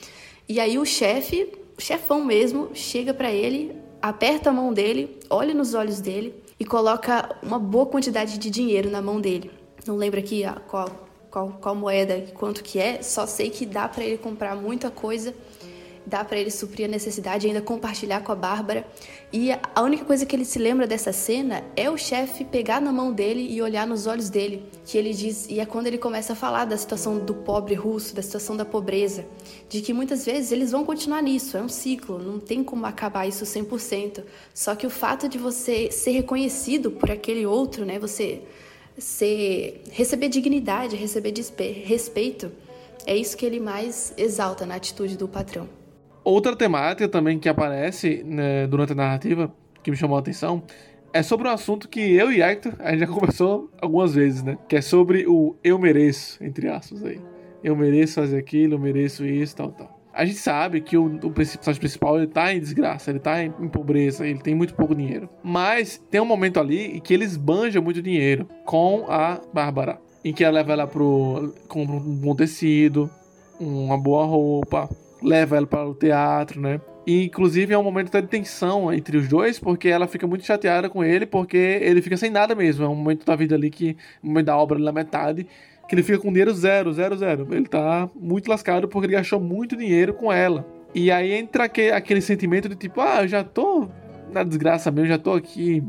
E 0.49 0.61
aí 0.61 0.79
o 0.79 0.85
chefe, 0.85 1.51
chefão 1.79 2.25
mesmo, 2.25 2.71
chega 2.75 3.13
para 3.13 3.33
ele, 3.33 3.75
aperta 4.09 4.51
a 4.51 4.53
mão 4.53 4.73
dele, 4.73 5.19
olha 5.31 5.55
nos 5.55 5.73
olhos 5.73 6.01
dele 6.01 6.35
e 6.61 6.65
coloca 6.65 7.37
uma 7.43 7.59
boa 7.59 7.87
quantidade 7.87 8.39
de 8.39 8.51
dinheiro 8.51 8.91
na 8.91 9.01
mão 9.01 9.21
dele. 9.21 9.51
Não 9.87 9.97
lembro 9.97 10.21
aqui 10.21 10.43
qual 10.69 11.05
qual, 11.35 11.59
qual 11.61 11.75
moeda 11.75 12.27
quanto 12.33 12.63
que 12.63 12.79
é, 12.79 13.03
só 13.03 13.27
sei 13.27 13.51
que 13.51 13.67
dá 13.67 13.89
para 13.89 14.05
ele 14.05 14.17
comprar 14.17 14.55
muita 14.55 14.89
coisa, 14.89 15.35
dá 16.07 16.25
para 16.25 16.39
ele 16.39 16.51
suprir 16.51 16.87
a 16.87 16.89
necessidade 16.89 17.47
e 17.47 17.49
ainda 17.49 17.63
compartilhar 17.63 18.21
com 18.21 18.33
a 18.33 18.35
Bárbara. 18.35 18.87
E 19.33 19.51
a 19.53 19.83
única 19.83 20.05
coisa 20.05 20.27
que 20.27 20.37
ele 20.37 20.45
se 20.45 20.59
lembra 20.59 20.87
dessa 20.87 21.13
cena 21.13 21.65
é 21.77 21.91
o 21.91 21.97
chefe 21.97 22.45
pegar 22.45 22.81
na 22.81 22.93
mão 22.93 23.13
dele 23.13 23.47
e 23.51 23.61
olhar 23.61 23.87
nos 23.87 24.07
olhos 24.07 24.29
dele, 24.29 24.65
que 24.85 24.99
ele 24.99 25.13
diz, 25.13 25.49
e 25.49 25.61
é 25.61 25.67
quando 25.67 25.87
ele 25.87 25.99
começa 25.99 26.35
a 26.35 26.37
falar 26.37 26.67
da 26.67 26.77
situação 26.77 27.19
do 27.19 27.35
pobre 27.35 27.75
russo, 27.75 28.15
da 28.15 28.23
situação 28.23 28.57
da 28.57 28.65
pobreza, 28.65 29.27
de 29.69 29.81
que 29.81 29.93
muitas 29.93 30.25
vezes 30.25 30.53
eles 30.53 30.71
vão 30.71 30.85
continuar 30.85 31.23
nisso, 31.23 31.57
é 31.57 31.63
um 31.63 31.69
ciclo, 31.69 32.19
não 32.19 32.39
tem 32.39 32.63
como 32.63 32.87
acabar 32.87 33.27
isso 33.27 33.45
100%. 33.45 34.23
Só 34.53 34.75
que 34.75 34.87
o 34.87 34.91
fato 34.91 35.29
de 35.29 35.39
você 35.39 35.91
ser 35.91 36.11
reconhecido 36.13 36.91
por 36.91 37.11
aquele 37.11 37.47
outro, 37.47 37.85
né, 37.85 37.99
você 37.99 38.43
ser, 38.99 39.83
receber 39.91 40.29
dignidade, 40.29 40.97
receber 40.97 41.33
respeito, 41.85 42.53
é 43.07 43.17
isso 43.17 43.37
que 43.37 43.45
ele 43.45 43.61
mais 43.61 44.15
exalta 44.17 44.65
na 44.65 44.77
atitude 44.77 45.17
do 45.17 45.29
patrão. 45.29 45.69
Outra 46.25 46.57
temática 46.57 47.07
também 47.07 47.39
que 47.39 47.49
aparece 47.49 48.25
né, 48.25 48.67
durante 48.67 48.93
a 48.93 48.95
narrativa, 48.95 49.55
que 49.83 49.91
me 49.91 49.97
chamou 49.97 50.17
a 50.17 50.21
atenção, 50.21 50.63
é 51.13 51.23
sobre 51.23 51.47
um 51.47 51.51
assunto 51.51 51.89
que 51.89 52.01
eu 52.01 52.33
e 52.33 52.43
Hector, 52.43 52.75
a 52.79 52.91
gente 52.91 53.01
já 53.01 53.07
conversou 53.13 53.71
algumas 53.81 54.15
vezes, 54.15 54.43
né? 54.43 54.59
Que 54.69 54.77
é 54.77 54.81
sobre 54.81 55.27
o 55.29 55.55
eu 55.63 55.79
mereço, 55.79 56.43
entre 56.43 56.69
aspas 56.69 57.05
aí. 57.05 57.21
Eu 57.63 57.77
mereço 57.77 58.15
fazer 58.15 58.39
aquilo, 58.39 58.75
eu 58.75 58.79
mereço 58.79 59.25
isso, 59.25 59.55
tal, 59.55 59.71
tal. 59.71 60.01
A 60.13 60.25
gente 60.25 60.39
sabe 60.39 60.81
que 60.81 60.97
o, 60.97 61.07
o 61.23 61.31
personagem 61.31 61.81
principal 61.81 62.17
ele 62.19 62.27
tá 62.27 62.55
em 62.55 62.61
desgraça, 62.61 63.11
ele 63.11 63.19
tá 63.19 63.43
em, 63.43 63.53
em, 63.61 63.69
pobreza, 63.69 64.27
ele 64.27 64.39
tem 64.39 64.55
muito 64.55 64.75
pouco 64.75 64.95
dinheiro. 64.95 65.29
Mas 65.43 66.03
tem 66.11 66.21
um 66.21 66.25
momento 66.25 66.59
ali 66.59 66.97
em 66.97 67.01
que 67.01 67.13
ele 67.13 67.25
esbanja 67.25 67.81
muito 67.81 68.01
dinheiro 68.01 68.49
com 68.65 69.05
a 69.09 69.41
Bárbara. 69.53 69.99
Em 70.25 70.33
que 70.33 70.43
ela 70.43 70.55
leva 70.55 70.73
ela 70.73 70.87
pro. 70.87 71.55
compra 71.69 71.97
um 71.97 72.17
bom 72.17 72.35
tecido, 72.35 73.11
uma 73.61 73.99
boa 73.99 74.25
roupa, 74.25 74.89
leva 75.25 75.57
ela 75.57 75.67
para 75.67 75.89
o 75.89 75.95
teatro, 75.95 76.61
né? 76.61 76.81
E, 77.07 77.25
inclusive 77.25 77.73
é 77.75 77.79
um 77.79 77.83
momento 77.83 78.11
de 78.11 78.27
tensão 78.27 78.93
entre 78.93 79.17
os 79.17 79.29
dois, 79.29 79.59
porque 79.59 79.89
ela 79.89 80.07
fica 80.07 80.27
muito 80.27 80.45
chateada 80.45 80.89
com 80.89 81.05
ele, 81.05 81.27
porque 81.27 81.57
ele 81.57 82.01
fica 82.01 82.17
sem 82.17 82.31
nada 82.31 82.55
mesmo. 82.55 82.85
É 82.85 82.89
um 82.89 82.95
momento 82.95 83.27
da 83.27 83.37
vida 83.37 83.55
ali 83.55 83.71
que. 83.71 83.97
um 84.23 84.29
momento 84.29 84.47
da 84.47 84.57
obra 84.57 84.79
na 84.79 84.93
metade 84.93 85.47
que 85.89 85.95
ele 85.95 86.03
fica 86.03 86.19
com 86.19 86.29
dinheiro 86.29 86.55
zero, 86.55 86.93
zero, 86.93 87.17
zero. 87.17 87.47
Ele 87.51 87.67
tá 87.67 88.09
muito 88.15 88.49
lascado 88.49 88.89
porque 88.89 89.07
ele 89.07 89.15
gastou 89.15 89.39
muito 89.39 89.77
dinheiro 89.77 90.15
com 90.15 90.33
ela. 90.33 90.67
E 90.95 91.11
aí 91.11 91.33
entra 91.33 91.65
aquele, 91.65 92.21
sentimento 92.21 92.69
de 92.69 92.77
tipo, 92.77 93.01
ah, 93.01 93.23
eu 93.23 93.29
já 93.29 93.45
tô 93.45 93.89
na 94.33 94.43
desgraça 94.43 94.91
mesmo, 94.91 95.09
já 95.09 95.19
tô 95.19 95.33
aqui 95.33 95.83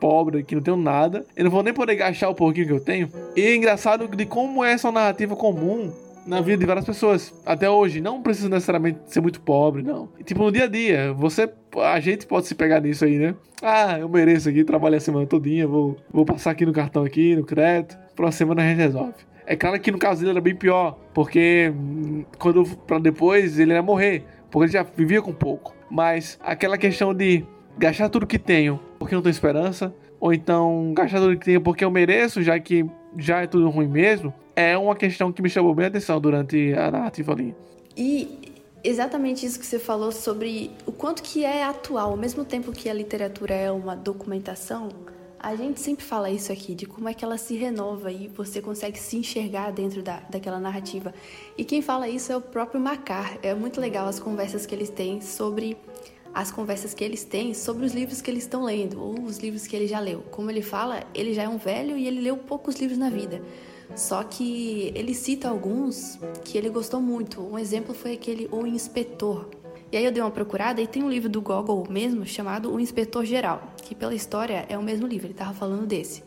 pobre, 0.00 0.42
que 0.42 0.54
não 0.54 0.62
tenho 0.62 0.76
nada. 0.76 1.24
Eu 1.36 1.44
não 1.44 1.50
vou 1.50 1.62
nem 1.62 1.72
poder 1.72 1.94
gastar 1.94 2.28
o 2.28 2.34
pouquinho 2.34 2.66
que 2.66 2.72
eu 2.72 2.80
tenho. 2.80 3.08
E 3.36 3.42
é 3.42 3.54
engraçado 3.54 4.08
de 4.08 4.26
como 4.26 4.64
é 4.64 4.72
essa 4.72 4.90
narrativa 4.90 5.36
comum 5.36 5.92
na 6.26 6.40
vida 6.40 6.58
de 6.58 6.66
várias 6.66 6.84
pessoas. 6.84 7.32
Até 7.44 7.68
hoje, 7.70 8.00
não 8.00 8.22
precisa 8.22 8.48
necessariamente 8.48 9.00
ser 9.06 9.20
muito 9.20 9.40
pobre, 9.40 9.82
não. 9.82 10.08
Tipo, 10.24 10.44
no 10.44 10.52
dia 10.52 10.64
a 10.64 10.68
dia, 10.68 11.12
você. 11.12 11.48
A 11.76 12.00
gente 12.00 12.26
pode 12.26 12.46
se 12.46 12.54
pegar 12.54 12.80
nisso 12.80 13.04
aí, 13.04 13.18
né? 13.18 13.34
Ah, 13.62 13.98
eu 13.98 14.08
mereço 14.08 14.48
aqui, 14.48 14.64
trabalhar 14.64 14.96
a 14.96 15.00
semana 15.00 15.26
todinha, 15.26 15.66
vou, 15.66 15.96
vou 16.10 16.24
passar 16.24 16.50
aqui 16.50 16.66
no 16.66 16.72
cartão 16.72 17.04
aqui, 17.04 17.36
no 17.36 17.44
crédito. 17.44 17.96
Próxima 18.14 18.38
semana 18.38 18.62
a 18.62 18.68
gente 18.68 18.78
resolve. 18.78 19.14
É 19.46 19.54
claro 19.54 19.78
que 19.78 19.92
no 19.92 19.98
caso 19.98 20.20
dele 20.20 20.32
era 20.32 20.40
bem 20.40 20.54
pior, 20.54 20.98
porque 21.14 21.72
hum, 21.74 22.24
quando 22.38 22.64
para 22.86 22.98
depois 22.98 23.58
ele 23.58 23.72
ia 23.72 23.82
morrer, 23.82 24.24
porque 24.50 24.66
ele 24.66 24.72
já 24.72 24.82
vivia 24.82 25.22
com 25.22 25.32
pouco. 25.32 25.74
Mas 25.88 26.38
aquela 26.42 26.76
questão 26.76 27.14
de 27.14 27.44
gastar 27.78 28.08
tudo 28.08 28.26
que 28.26 28.38
tenho 28.38 28.80
porque 28.98 29.14
não 29.14 29.22
tenho 29.22 29.30
esperança, 29.30 29.94
ou 30.18 30.32
então 30.32 30.92
gastar 30.94 31.20
tudo 31.20 31.38
que 31.38 31.44
tenho 31.44 31.60
porque 31.60 31.84
eu 31.84 31.90
mereço, 31.90 32.42
já 32.42 32.58
que 32.58 32.84
já 33.18 33.42
é 33.42 33.46
tudo 33.46 33.68
ruim 33.70 33.88
mesmo, 33.88 34.32
é 34.54 34.76
uma 34.76 34.96
questão 34.96 35.32
que 35.32 35.42
me 35.42 35.50
chamou 35.50 35.74
bem 35.74 35.86
a 35.86 35.88
atenção 35.88 36.20
durante 36.20 36.72
a 36.74 36.90
narrativa 36.90 37.32
ali. 37.32 37.54
E 37.96 38.52
exatamente 38.82 39.44
isso 39.44 39.58
que 39.58 39.66
você 39.66 39.78
falou 39.78 40.12
sobre 40.12 40.70
o 40.86 40.92
quanto 40.92 41.22
que 41.22 41.44
é 41.44 41.64
atual, 41.64 42.10
ao 42.10 42.16
mesmo 42.16 42.44
tempo 42.44 42.72
que 42.72 42.88
a 42.88 42.94
literatura 42.94 43.54
é 43.54 43.70
uma 43.70 43.94
documentação, 43.96 44.88
a 45.38 45.54
gente 45.54 45.78
sempre 45.80 46.04
fala 46.04 46.30
isso 46.30 46.50
aqui, 46.50 46.74
de 46.74 46.86
como 46.86 47.08
é 47.08 47.14
que 47.14 47.24
ela 47.24 47.38
se 47.38 47.54
renova 47.54 48.10
e 48.10 48.26
você 48.28 48.60
consegue 48.60 48.98
se 48.98 49.16
enxergar 49.16 49.70
dentro 49.70 50.02
da, 50.02 50.20
daquela 50.30 50.58
narrativa. 50.58 51.14
E 51.56 51.64
quem 51.64 51.82
fala 51.82 52.08
isso 52.08 52.32
é 52.32 52.36
o 52.36 52.40
próprio 52.40 52.80
Macar. 52.80 53.38
É 53.42 53.54
muito 53.54 53.80
legal 53.80 54.08
as 54.08 54.18
conversas 54.18 54.66
que 54.66 54.74
eles 54.74 54.90
têm 54.90 55.20
sobre 55.20 55.76
as 56.36 56.50
conversas 56.50 56.92
que 56.92 57.02
eles 57.02 57.24
têm 57.24 57.54
sobre 57.54 57.86
os 57.86 57.94
livros 57.94 58.20
que 58.20 58.30
eles 58.30 58.42
estão 58.42 58.62
lendo 58.62 59.02
ou 59.02 59.22
os 59.22 59.38
livros 59.38 59.66
que 59.66 59.74
ele 59.74 59.86
já 59.86 59.98
leu. 59.98 60.20
Como 60.30 60.50
ele 60.50 60.60
fala, 60.60 61.02
ele 61.14 61.32
já 61.32 61.44
é 61.44 61.48
um 61.48 61.56
velho 61.56 61.96
e 61.96 62.06
ele 62.06 62.20
leu 62.20 62.36
poucos 62.36 62.76
livros 62.76 62.98
na 62.98 63.08
vida. 63.08 63.42
Só 63.94 64.22
que 64.22 64.92
ele 64.94 65.14
cita 65.14 65.48
alguns 65.48 66.18
que 66.44 66.58
ele 66.58 66.68
gostou 66.68 67.00
muito. 67.00 67.40
Um 67.40 67.58
exemplo 67.58 67.94
foi 67.94 68.12
aquele 68.12 68.50
O 68.52 68.66
Inspetor, 68.66 69.48
e 69.90 69.96
aí 69.96 70.04
eu 70.04 70.12
dei 70.12 70.22
uma 70.22 70.30
procurada 70.30 70.78
e 70.78 70.86
tem 70.86 71.02
um 71.02 71.08
livro 71.08 71.30
do 71.30 71.40
Gogol 71.40 71.86
mesmo 71.88 72.26
chamado 72.26 72.70
O 72.70 72.78
Inspetor 72.78 73.24
Geral, 73.24 73.72
que 73.82 73.94
pela 73.94 74.14
história 74.14 74.66
é 74.68 74.76
o 74.76 74.82
mesmo 74.82 75.06
livro, 75.06 75.28
ele 75.28 75.32
estava 75.32 75.54
falando 75.54 75.86
desse. 75.86 76.22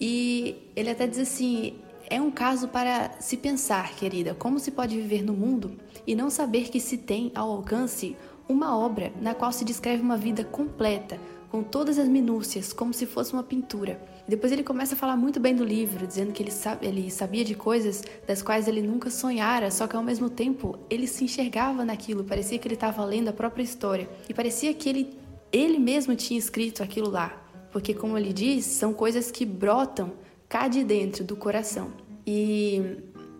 E 0.00 0.70
ele 0.74 0.88
até 0.88 1.06
diz 1.06 1.18
assim: 1.18 1.74
é 2.08 2.18
um 2.22 2.30
caso 2.30 2.68
para 2.68 3.10
se 3.20 3.36
pensar, 3.36 3.94
querida, 3.96 4.34
como 4.34 4.58
se 4.58 4.70
pode 4.70 4.96
viver 4.96 5.22
no 5.22 5.34
mundo 5.34 5.76
e 6.06 6.14
não 6.14 6.30
saber 6.30 6.70
que 6.70 6.80
se 6.80 6.96
tem 6.96 7.32
ao 7.34 7.50
alcance 7.50 8.16
uma 8.48 8.76
obra 8.76 9.12
na 9.20 9.34
qual 9.34 9.52
se 9.52 9.64
descreve 9.64 10.02
uma 10.02 10.16
vida 10.16 10.44
completa, 10.44 11.18
com 11.50 11.62
todas 11.62 11.98
as 11.98 12.08
minúcias, 12.08 12.72
como 12.72 12.92
se 12.92 13.06
fosse 13.06 13.32
uma 13.32 13.42
pintura. 13.42 14.00
Depois 14.28 14.52
ele 14.52 14.64
começa 14.64 14.94
a 14.94 14.96
falar 14.98 15.16
muito 15.16 15.38
bem 15.38 15.54
do 15.54 15.64
livro, 15.64 16.06
dizendo 16.06 16.32
que 16.32 16.42
ele, 16.42 16.50
sabe, 16.50 16.86
ele 16.86 17.10
sabia 17.10 17.44
de 17.44 17.54
coisas 17.54 18.02
das 18.26 18.42
quais 18.42 18.66
ele 18.66 18.82
nunca 18.82 19.10
sonhara, 19.10 19.70
só 19.70 19.86
que 19.86 19.96
ao 19.96 20.02
mesmo 20.02 20.28
tempo 20.28 20.78
ele 20.90 21.06
se 21.06 21.24
enxergava 21.24 21.84
naquilo, 21.84 22.24
parecia 22.24 22.58
que 22.58 22.66
ele 22.66 22.74
estava 22.74 23.04
lendo 23.04 23.28
a 23.28 23.32
própria 23.32 23.62
história 23.62 24.08
e 24.28 24.34
parecia 24.34 24.74
que 24.74 24.88
ele, 24.88 25.16
ele 25.52 25.78
mesmo 25.78 26.16
tinha 26.16 26.38
escrito 26.38 26.82
aquilo 26.82 27.08
lá, 27.08 27.42
porque, 27.70 27.94
como 27.94 28.18
ele 28.18 28.32
diz, 28.32 28.64
são 28.64 28.92
coisas 28.92 29.30
que 29.30 29.46
brotam 29.46 30.12
cá 30.48 30.66
de 30.66 30.82
dentro 30.82 31.24
do 31.24 31.36
coração. 31.36 31.92
E 32.26 32.82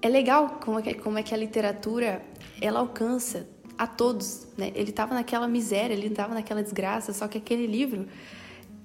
é 0.01 0.09
legal 0.09 0.61
como 0.65 0.79
é 0.79 0.83
que, 0.83 0.95
como 0.95 1.19
é 1.19 1.23
que 1.23 1.35
a 1.35 1.37
literatura 1.37 2.23
ela 2.61 2.81
alcança 2.81 3.49
a 3.79 3.87
todos, 3.87 4.47
né? 4.57 4.73
Ele 4.75 4.91
estava 4.91 5.15
naquela 5.15 5.47
miséria, 5.47 5.95
ele 5.95 6.07
estava 6.07 6.35
naquela 6.35 6.63
desgraça, 6.63 7.13
só 7.13 7.29
que 7.29 7.39
aquele 7.39 7.67
livro, 7.67 8.07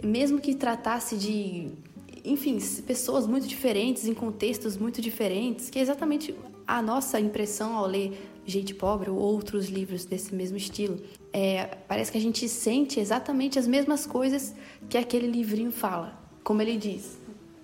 mesmo 0.04 0.40
que 0.40 0.54
tratasse 0.54 1.16
de, 1.18 1.70
enfim, 2.24 2.60
pessoas 2.86 3.26
muito 3.26 3.48
diferentes, 3.48 4.06
em 4.06 4.14
contextos 4.14 4.78
muito 4.78 5.02
diferentes, 5.02 5.70
que 5.70 5.80
é 5.80 5.82
exatamente 5.82 6.36
a 6.68 6.82
nossa 6.82 7.20
impressão 7.20 7.76
ao 7.76 7.86
ler 7.86 8.30
Gente 8.46 8.74
Pobre 8.74 9.10
ou 9.10 9.18
outros 9.18 9.70
livros 9.70 10.06
desse 10.06 10.34
mesmo 10.34 10.58
estilo. 10.58 11.00
É, 11.32 11.66
parece 11.88 12.12
que 12.12 12.18
a 12.18 12.22
gente 12.22 12.48
sente 12.50 13.00
exatamente 13.00 13.58
as 13.60 13.68
mesmas 13.68 14.06
coisas 14.06 14.56
que 14.90 14.98
aquele 14.98 15.28
livrinho 15.28 15.72
fala. 15.72 16.20
Como 16.44 16.62
ele 16.62 16.76
diz, 16.76 17.18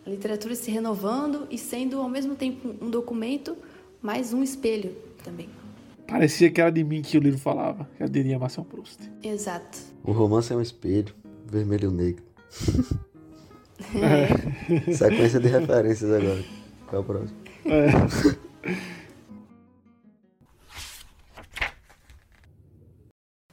a 0.05 0.09
literatura 0.09 0.55
se 0.55 0.71
renovando 0.71 1.47
e 1.49 1.57
sendo 1.57 1.99
ao 1.99 2.07
mesmo 2.07 2.35
tempo 2.35 2.75
um 2.81 2.89
documento, 2.89 3.57
mas 4.01 4.33
um 4.33 4.43
espelho 4.43 4.95
também. 5.23 5.49
Parecia 6.07 6.49
que 6.49 6.61
era 6.61 6.71
de 6.71 6.83
mim 6.83 7.01
que 7.01 7.17
o 7.17 7.21
livro 7.21 7.39
falava, 7.39 7.87
que 7.97 8.03
eu 8.03 8.07
diria 8.07 8.39
Marcel 8.39 8.63
Proust. 8.63 8.99
Exato. 9.21 9.77
O 10.03 10.13
romance 10.13 10.53
é 10.53 10.55
um 10.55 10.61
espelho, 10.61 11.13
vermelho 11.45 11.91
e 11.91 11.93
negro. 11.93 12.23
é. 13.93 14.91
Sequência 14.93 15.39
de 15.39 15.49
referências 15.49 16.09
agora. 16.09 16.43
Qual 16.87 17.01
é 17.01 17.03
o 17.03 17.07
próximo? 17.07 17.37
É. 17.65 17.87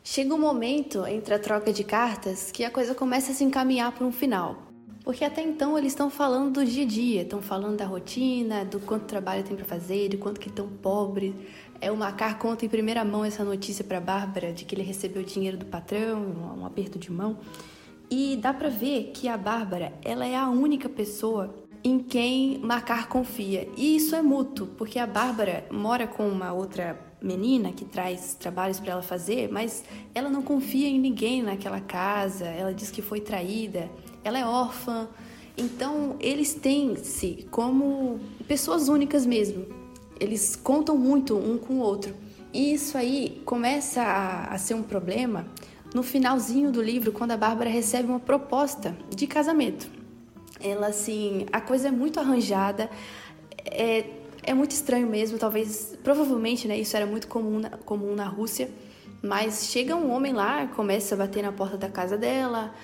Chega 0.04 0.32
um 0.32 0.38
momento 0.38 1.04
entre 1.08 1.34
a 1.34 1.40
troca 1.40 1.72
de 1.72 1.82
cartas 1.82 2.52
que 2.52 2.62
a 2.62 2.70
coisa 2.70 2.94
começa 2.94 3.32
a 3.32 3.34
se 3.34 3.42
encaminhar 3.42 3.90
para 3.90 4.06
um 4.06 4.12
final. 4.12 4.73
Porque 5.04 5.22
até 5.22 5.42
então 5.42 5.76
eles 5.76 5.92
estão 5.92 6.08
falando 6.08 6.54
do 6.54 6.64
dia 6.64 6.84
a 6.84 6.86
dia, 6.86 7.22
estão 7.22 7.42
falando 7.42 7.76
da 7.76 7.84
rotina, 7.84 8.64
do 8.64 8.80
quanto 8.80 9.04
trabalho 9.04 9.44
tem 9.44 9.54
para 9.54 9.66
fazer, 9.66 10.08
do 10.08 10.16
quanto 10.16 10.40
que 10.40 10.48
estão 10.48 10.66
pobres. 10.66 11.34
É, 11.78 11.92
o 11.92 11.96
Macar 11.96 12.38
conta 12.38 12.64
em 12.64 12.70
primeira 12.70 13.04
mão 13.04 13.22
essa 13.22 13.44
notícia 13.44 13.84
para 13.84 14.00
Bárbara 14.00 14.50
de 14.50 14.64
que 14.64 14.74
ele 14.74 14.82
recebeu 14.82 15.22
dinheiro 15.22 15.58
do 15.58 15.66
patrão, 15.66 16.56
um, 16.58 16.64
aperto 16.64 16.98
de 16.98 17.12
mão. 17.12 17.36
E 18.10 18.38
dá 18.40 18.54
para 18.54 18.70
ver 18.70 19.10
que 19.12 19.28
a 19.28 19.36
Bárbara, 19.36 19.92
ela 20.02 20.26
é 20.26 20.34
a 20.34 20.48
única 20.48 20.88
pessoa 20.88 21.54
em 21.82 21.98
quem 21.98 22.58
Macar 22.60 23.06
confia. 23.06 23.68
E 23.76 23.96
isso 23.96 24.16
é 24.16 24.22
mútuo, 24.22 24.68
porque 24.68 24.98
a 24.98 25.06
Bárbara 25.06 25.66
mora 25.70 26.06
com 26.06 26.26
uma 26.26 26.54
outra 26.54 26.98
menina 27.20 27.72
que 27.72 27.84
traz 27.84 28.34
trabalhos 28.40 28.80
para 28.80 28.92
ela 28.92 29.02
fazer, 29.02 29.50
mas 29.52 29.84
ela 30.14 30.30
não 30.30 30.40
confia 30.40 30.88
em 30.88 30.98
ninguém 30.98 31.42
naquela 31.42 31.80
casa. 31.80 32.46
Ela 32.46 32.72
diz 32.72 32.90
que 32.90 33.02
foi 33.02 33.20
traída. 33.20 33.90
Ela 34.24 34.38
é 34.38 34.44
órfã. 34.44 35.08
Então, 35.56 36.16
eles 36.18 36.54
têm-se 36.54 37.46
como 37.50 38.18
pessoas 38.48 38.88
únicas 38.88 39.24
mesmo. 39.24 39.66
Eles 40.18 40.56
contam 40.56 40.96
muito 40.96 41.36
um 41.36 41.58
com 41.58 41.74
o 41.74 41.78
outro. 41.80 42.14
E 42.52 42.72
isso 42.72 42.96
aí 42.96 43.42
começa 43.44 44.02
a, 44.02 44.54
a 44.54 44.58
ser 44.58 44.74
um 44.74 44.82
problema 44.82 45.46
no 45.94 46.02
finalzinho 46.02 46.72
do 46.72 46.82
livro, 46.82 47.12
quando 47.12 47.30
a 47.30 47.36
Bárbara 47.36 47.70
recebe 47.70 48.08
uma 48.08 48.18
proposta 48.18 48.96
de 49.14 49.28
casamento. 49.28 49.88
Ela, 50.60 50.88
assim, 50.88 51.46
a 51.52 51.60
coisa 51.60 51.88
é 51.88 51.90
muito 51.90 52.18
arranjada, 52.18 52.90
é, 53.64 54.04
é 54.42 54.52
muito 54.52 54.72
estranho 54.72 55.06
mesmo, 55.06 55.38
talvez, 55.38 55.96
provavelmente, 56.02 56.66
né, 56.66 56.76
isso 56.78 56.96
era 56.96 57.06
muito 57.06 57.28
comum 57.28 57.60
na, 57.60 57.70
comum 57.70 58.14
na 58.14 58.26
Rússia, 58.26 58.70
mas 59.22 59.66
chega 59.66 59.94
um 59.94 60.12
homem 60.12 60.32
lá, 60.32 60.66
começa 60.66 61.14
a 61.14 61.18
bater 61.18 61.42
na 61.42 61.52
porta 61.52 61.76
da 61.76 61.88
casa 61.88 62.18
dela, 62.18 62.74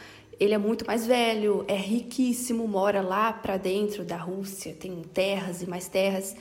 ele 0.41 0.55
é 0.55 0.59
muito 0.59 0.87
mais 0.87 1.07
velho, 1.07 1.65
é 1.69 1.77
riquíssimo, 1.77 2.67
mora 2.67 3.03
lá 3.03 3.33
para 3.33 3.57
dentro 3.57 4.05
da 4.05 4.17
Rússia, 4.17 4.75
tem 4.75 5.03
terras 5.03 5.63
e 5.63 5.69
mais 5.69 5.87
terras, 5.87 6.35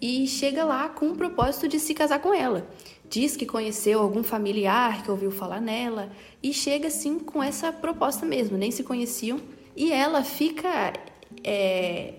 e 0.00 0.28
chega 0.28 0.64
lá 0.64 0.88
com 0.88 1.08
o 1.08 1.16
propósito 1.16 1.66
de 1.66 1.80
se 1.80 1.94
casar 1.94 2.20
com 2.20 2.32
ela 2.32 2.68
diz 3.08 3.36
que 3.36 3.46
conheceu 3.46 4.00
algum 4.00 4.22
familiar 4.22 5.02
que 5.02 5.10
ouviu 5.10 5.30
falar 5.30 5.60
nela 5.60 6.10
e 6.42 6.52
chega 6.52 6.88
assim 6.88 7.18
com 7.18 7.42
essa 7.42 7.72
proposta 7.72 8.26
mesmo, 8.26 8.56
nem 8.56 8.70
se 8.70 8.84
conheciam. 8.84 9.40
E 9.74 9.92
ela 9.92 10.22
fica 10.22 10.92
é, 11.42 12.14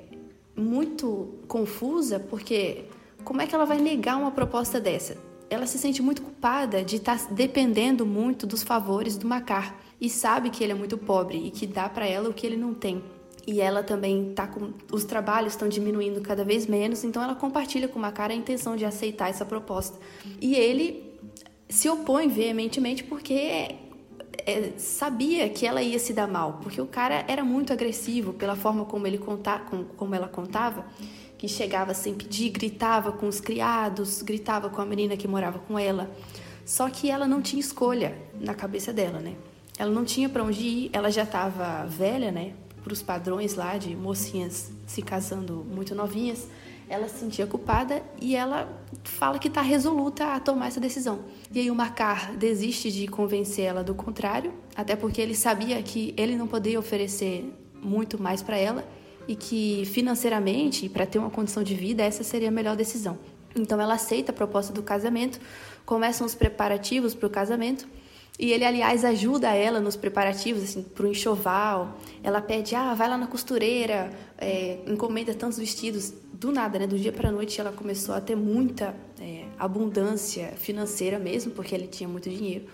muito 0.56 1.40
confusa 1.48 2.20
porque 2.20 2.86
como 3.24 3.42
é 3.42 3.48
que 3.48 3.54
ela 3.54 3.66
vai 3.66 3.78
negar 3.78 4.18
uma 4.18 4.32
proposta 4.32 4.80
dessa? 4.80 5.18
Ela 5.50 5.66
se 5.66 5.78
sente 5.78 6.02
muito 6.02 6.22
culpada 6.22 6.84
de 6.84 6.98
estar 6.98 7.20
tá 7.20 7.28
dependendo 7.32 8.06
muito 8.06 8.48
dos 8.48 8.64
favores 8.64 9.18
do 9.18 9.28
Macar 9.28 9.78
e 10.00 10.10
sabe 10.10 10.50
que 10.50 10.64
ele 10.64 10.72
é 10.72 10.76
muito 10.76 10.98
pobre 10.98 11.38
e 11.38 11.52
que 11.52 11.68
dá 11.68 11.90
para 11.90 12.08
ela 12.08 12.30
o 12.30 12.34
que 12.34 12.46
ele 12.46 12.58
não 12.58 12.74
tem 12.74 13.04
e 13.50 13.62
ela 13.62 13.82
também 13.82 14.32
tá 14.34 14.46
com 14.46 14.72
os 14.92 15.04
trabalhos 15.04 15.54
estão 15.54 15.68
diminuindo 15.68 16.22
cada 16.22 16.44
vez 16.44 16.68
menos, 16.68 17.04
então 17.04 17.24
ela 17.24 17.34
compartilha 17.34 17.88
com 17.88 17.98
o 17.98 18.02
Macara 18.02 18.32
a 18.32 18.36
intenção 18.36 18.76
de 18.76 18.86
aceitar 18.86 19.28
essa 19.28 19.44
proposta. 19.44 19.98
E 20.40 20.54
ele 20.56 21.18
se 21.68 21.90
opõe 21.90 22.28
veementemente 22.28 23.04
porque 23.04 23.76
é, 24.46 24.74
sabia 24.78 25.50
que 25.50 25.66
ela 25.66 25.82
ia 25.82 25.98
se 25.98 26.14
dar 26.14 26.28
mal, 26.28 26.60
porque 26.62 26.80
o 26.80 26.86
cara 26.86 27.26
era 27.28 27.44
muito 27.44 27.74
agressivo 27.74 28.34
pela 28.34 28.56
forma 28.56 28.86
como 28.86 29.08
ele 29.08 29.18
conta, 29.18 29.58
como, 29.60 29.86
como 29.86 30.14
ela 30.14 30.28
contava, 30.28 30.86
que 31.36 31.48
chegava 31.48 31.96
sem 31.96 32.14
pedir, 32.14 32.50
gritava 32.50 33.12
com 33.12 33.28
os 33.28 33.40
criados, 33.40 34.22
gritava 34.22 34.70
com 34.70 34.80
a 34.80 34.86
menina 34.86 35.18
que 35.18 35.28
morava 35.28 35.58
com 35.58 35.80
ela. 35.80 36.12
Só 36.64 36.88
que 36.88 37.10
ela 37.10 37.28
não 37.28 37.42
tinha 37.42 37.60
escolha 37.60 38.16
na 38.40 38.54
cabeça 38.54 38.94
dela, 38.94 39.20
né? 39.20 39.34
Ela 39.80 39.90
não 39.90 40.06
tinha 40.06 40.30
para 40.30 40.44
onde 40.44 40.62
ir, 40.62 40.90
ela 40.94 41.10
já 41.10 41.24
estava 41.24 41.88
velha, 41.88 42.32
né? 42.32 42.54
para 42.90 42.94
os 42.94 43.02
padrões 43.02 43.56
lá 43.56 43.78
de 43.78 43.96
mocinhas 43.96 44.72
se 44.88 45.02
casando 45.02 45.66
muito 45.70 45.94
novinhas, 45.94 46.48
ela 46.90 47.08
se 47.08 47.20
sentia 47.20 47.46
culpada 47.46 48.02
e 48.20 48.36
ela 48.36 48.68
fala 49.04 49.38
que 49.38 49.48
está 49.48 49.62
resoluta 49.62 50.34
a 50.34 50.40
tomar 50.40 50.68
essa 50.68 50.80
decisão. 50.80 51.20
E 51.54 51.60
aí 51.60 51.70
o 51.70 51.76
Macar 51.76 52.36
desiste 52.36 52.92
de 52.92 53.08
convencer 53.08 53.66
ela 53.66 53.84
do 53.84 53.94
contrário, 53.94 54.52
até 54.76 54.96
porque 54.96 55.22
ele 55.22 55.36
sabia 55.36 55.82
que 55.84 56.16
ele 56.18 56.36
não 56.36 56.48
poderia 56.48 56.80
oferecer 56.80 57.54
muito 57.80 58.20
mais 58.20 58.42
para 58.42 58.58
ela 58.58 58.84
e 59.28 59.36
que 59.36 59.86
financeiramente, 59.86 60.90
para 60.90 61.06
ter 61.06 61.20
uma 61.20 61.30
condição 61.30 61.62
de 61.62 61.76
vida, 61.76 62.02
essa 62.02 62.24
seria 62.24 62.48
a 62.48 62.52
melhor 62.52 62.76
decisão. 62.76 63.20
Então 63.56 63.80
ela 63.80 63.94
aceita 63.94 64.32
a 64.32 64.36
proposta 64.36 64.74
do 64.74 64.82
casamento, 64.82 65.40
começam 65.86 66.26
os 66.26 66.34
preparativos 66.34 67.14
para 67.14 67.28
o 67.28 67.30
casamento 67.30 67.88
e 68.40 68.54
ele, 68.54 68.64
aliás, 68.64 69.04
ajuda 69.04 69.54
ela 69.54 69.82
nos 69.82 69.98
preparativos, 69.98 70.64
assim, 70.64 70.82
para 70.82 71.06
o 71.06 71.10
enxoval. 71.10 71.98
Ela 72.24 72.40
pede, 72.40 72.74
ah, 72.74 72.94
vai 72.94 73.10
lá 73.10 73.18
na 73.18 73.28
costureira, 73.28 74.10
é, 74.38 74.80
encomenda 74.88 75.34
tantos 75.34 75.60
vestidos. 75.60 76.14
Do 76.32 76.50
nada, 76.50 76.80
né? 76.80 76.88
Do 76.88 76.98
dia 76.98 77.12
para 77.12 77.34
noite, 77.34 77.60
ela 77.60 77.74
começou 77.74 78.16
a 78.16 78.22
ter 78.22 78.38
muita 78.38 78.96
é, 79.20 79.44
abundância 79.58 80.54
financeira 80.56 81.20
mesmo, 81.20 81.52
porque 81.52 81.76
ele 81.76 81.86
tinha 81.86 82.08
muito 82.08 82.30
dinheiro. 82.30 82.68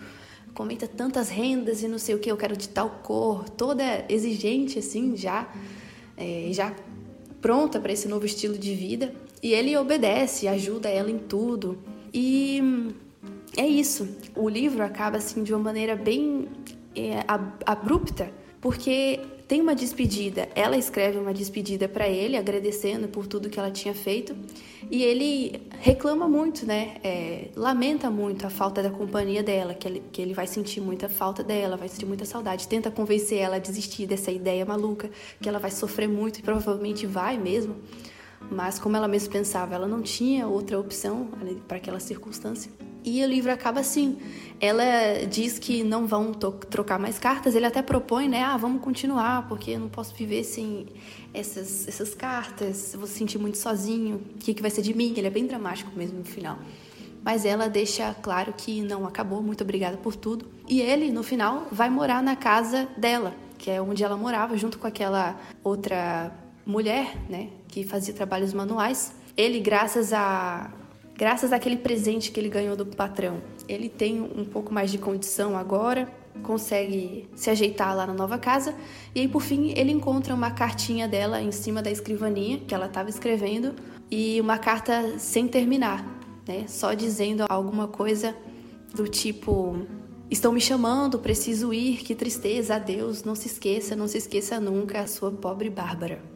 Comenta 0.54 0.88
tantas 0.88 1.30
rendas 1.30 1.82
e 1.82 1.88
não 1.88 1.98
sei 1.98 2.14
o 2.14 2.20
que, 2.20 2.32
eu 2.32 2.38
quero 2.38 2.56
de 2.56 2.70
tal 2.70 3.02
cor, 3.02 3.50
toda 3.50 4.06
exigente, 4.08 4.78
assim, 4.78 5.18
já, 5.18 5.52
é, 6.16 6.50
já 6.52 6.76
pronta 7.42 7.80
para 7.80 7.92
esse 7.92 8.08
novo 8.08 8.28
estilo 8.28 8.56
de 8.56 8.76
vida. 8.76 9.16
E 9.42 9.52
ele 9.52 9.76
obedece, 9.76 10.48
ajuda 10.48 10.90
ela 10.90 11.10
em 11.10 11.18
tudo. 11.18 11.80
E 12.14 12.94
é 13.58 13.68
isso. 13.68 14.08
O 14.36 14.50
livro 14.50 14.84
acaba 14.84 15.18
assim 15.18 15.44
de 15.44 15.54
uma 15.54 15.64
maneira 15.64 15.96
bem 15.96 16.48
é, 16.96 17.24
abrupta, 17.66 18.32
porque 18.62 19.20
tem 19.48 19.62
uma 19.62 19.76
despedida. 19.76 20.50
Ela 20.56 20.78
escreve 20.78 21.18
uma 21.18 21.34
despedida 21.34 21.88
para 21.88 22.08
ele, 22.08 22.36
agradecendo 22.36 23.08
por 23.08 23.28
tudo 23.28 23.50
que 23.50 23.60
ela 23.60 23.70
tinha 23.70 23.94
feito, 23.94 24.36
e 24.90 25.04
ele 25.04 25.62
reclama 25.80 26.28
muito, 26.28 26.66
né? 26.66 26.96
É, 27.04 27.50
lamenta 27.56 28.10
muito 28.10 28.46
a 28.48 28.50
falta 28.50 28.82
da 28.82 28.90
companhia 28.90 29.44
dela, 29.44 29.74
que 29.74 29.88
ele, 29.88 30.04
que 30.12 30.22
ele 30.22 30.34
vai 30.34 30.48
sentir 30.48 30.82
muita 30.82 31.08
falta 31.08 31.44
dela, 31.44 31.78
vai 31.78 31.88
sentir 31.88 32.06
muita 32.06 32.26
saudade. 32.26 32.68
Tenta 32.68 32.90
convencer 32.90 33.40
ela 33.40 33.58
a 33.58 33.60
desistir 33.60 34.08
dessa 34.08 34.32
ideia 34.32 34.66
maluca, 34.66 35.10
que 35.40 35.48
ela 35.48 35.60
vai 35.60 35.72
sofrer 35.72 36.08
muito 36.08 36.40
e 36.40 36.42
provavelmente 36.42 37.06
vai 37.06 37.38
mesmo. 37.38 37.76
Mas 38.50 38.80
como 38.80 38.96
ela 38.96 39.08
mesma 39.08 39.32
pensava, 39.32 39.76
ela 39.76 39.88
não 39.88 40.02
tinha 40.02 40.48
outra 40.48 40.80
opção 40.80 41.30
para 41.68 41.78
aquela 41.78 42.00
circunstância. 42.00 42.72
E 43.06 43.24
o 43.24 43.28
livro 43.28 43.52
acaba 43.52 43.82
assim. 43.82 44.18
Ela 44.60 45.28
diz 45.30 45.60
que 45.60 45.84
não 45.84 46.08
vão 46.08 46.34
trocar 46.34 46.98
mais 46.98 47.20
cartas. 47.20 47.54
Ele 47.54 47.68
até 47.68 47.84
propõe, 47.84 48.28
né? 48.28 48.42
Ah, 48.42 48.58
vamos 48.58 48.82
continuar, 48.82 49.48
porque 49.48 49.72
eu 49.72 49.80
não 49.80 49.90
posso 49.90 50.16
viver 50.16 50.44
sem 50.44 50.88
essas, 51.32 51.88
essas 51.88 52.16
cartas. 52.16 52.96
Vou 52.98 53.06
se 53.06 53.14
sentir 53.14 53.38
muito 53.38 53.60
sozinho. 53.60 54.16
O 54.36 54.40
que, 54.40 54.56
que 54.56 54.62
vai 54.62 54.72
ser 54.72 54.82
de 54.82 54.96
mim? 54.96 55.14
Ele 55.16 55.28
é 55.28 55.30
bem 55.30 55.46
dramático 55.46 55.92
mesmo 55.96 56.18
no 56.18 56.26
final. 56.26 56.58
Mas 57.24 57.46
ela 57.46 57.70
deixa 57.70 58.12
claro 58.24 58.54
que 58.58 58.82
não 58.82 59.06
acabou. 59.06 59.40
Muito 59.40 59.64
obrigada 59.64 59.98
por 59.98 60.16
tudo. 60.16 60.48
E 60.68 60.82
ele, 60.82 61.12
no 61.12 61.22
final, 61.22 61.68
vai 61.72 61.92
morar 61.92 62.24
na 62.24 62.36
casa 62.36 62.88
dela, 62.98 63.36
que 63.56 63.70
é 63.70 63.80
onde 63.80 64.04
ela 64.04 64.18
morava, 64.18 64.58
junto 64.58 64.80
com 64.80 64.88
aquela 64.88 65.40
outra 65.64 66.34
mulher, 66.66 67.16
né? 67.30 67.50
Que 67.68 67.84
fazia 67.84 68.16
trabalhos 68.16 68.52
manuais. 68.52 69.14
Ele, 69.38 69.60
graças 69.60 70.12
a 70.12 70.72
graças 71.18 71.52
àquele 71.54 71.78
presente 71.78 72.32
que 72.32 72.40
ele 72.40 72.50
ganhou 72.50 72.76
do 72.76 72.86
patrão. 72.86 73.42
Ele 73.68 73.90
tem 73.90 74.22
um 74.22 74.46
pouco 74.46 74.74
mais 74.74 74.92
de 74.92 74.98
condição 74.98 75.58
agora, 75.58 76.12
consegue 76.44 77.28
se 77.36 77.50
ajeitar 77.50 77.96
lá 77.96 78.06
na 78.06 78.14
nova 78.14 78.38
casa, 78.38 78.76
e 79.14 79.22
aí 79.22 79.28
por 79.28 79.42
fim 79.42 79.74
ele 79.76 79.92
encontra 79.92 80.34
uma 80.34 80.52
cartinha 80.52 81.08
dela 81.08 81.42
em 81.42 81.52
cima 81.52 81.82
da 81.82 81.90
escrivaninha 81.90 82.60
que 82.60 82.76
ela 82.76 82.88
estava 82.88 83.10
escrevendo 83.10 83.74
e 84.12 84.40
uma 84.42 84.58
carta 84.58 85.18
sem 85.18 85.48
terminar, 85.48 86.06
né? 86.48 86.66
Só 86.68 86.94
dizendo 86.94 87.46
alguma 87.50 87.88
coisa 87.88 88.36
do 88.94 89.08
tipo 89.08 89.88
Estão 90.30 90.52
me 90.52 90.60
chamando, 90.60 91.20
preciso 91.20 91.72
ir, 91.72 91.98
que 91.98 92.16
tristeza, 92.16 92.76
adeus, 92.76 93.24
não 93.24 93.36
se 93.36 93.48
esqueça, 93.48 93.96
não 93.96 94.08
se 94.08 94.18
esqueça 94.18 94.60
nunca, 94.60 95.02
a 95.02 95.08
sua 95.08 95.32
pobre 95.32 95.70
Bárbara. 95.70 96.35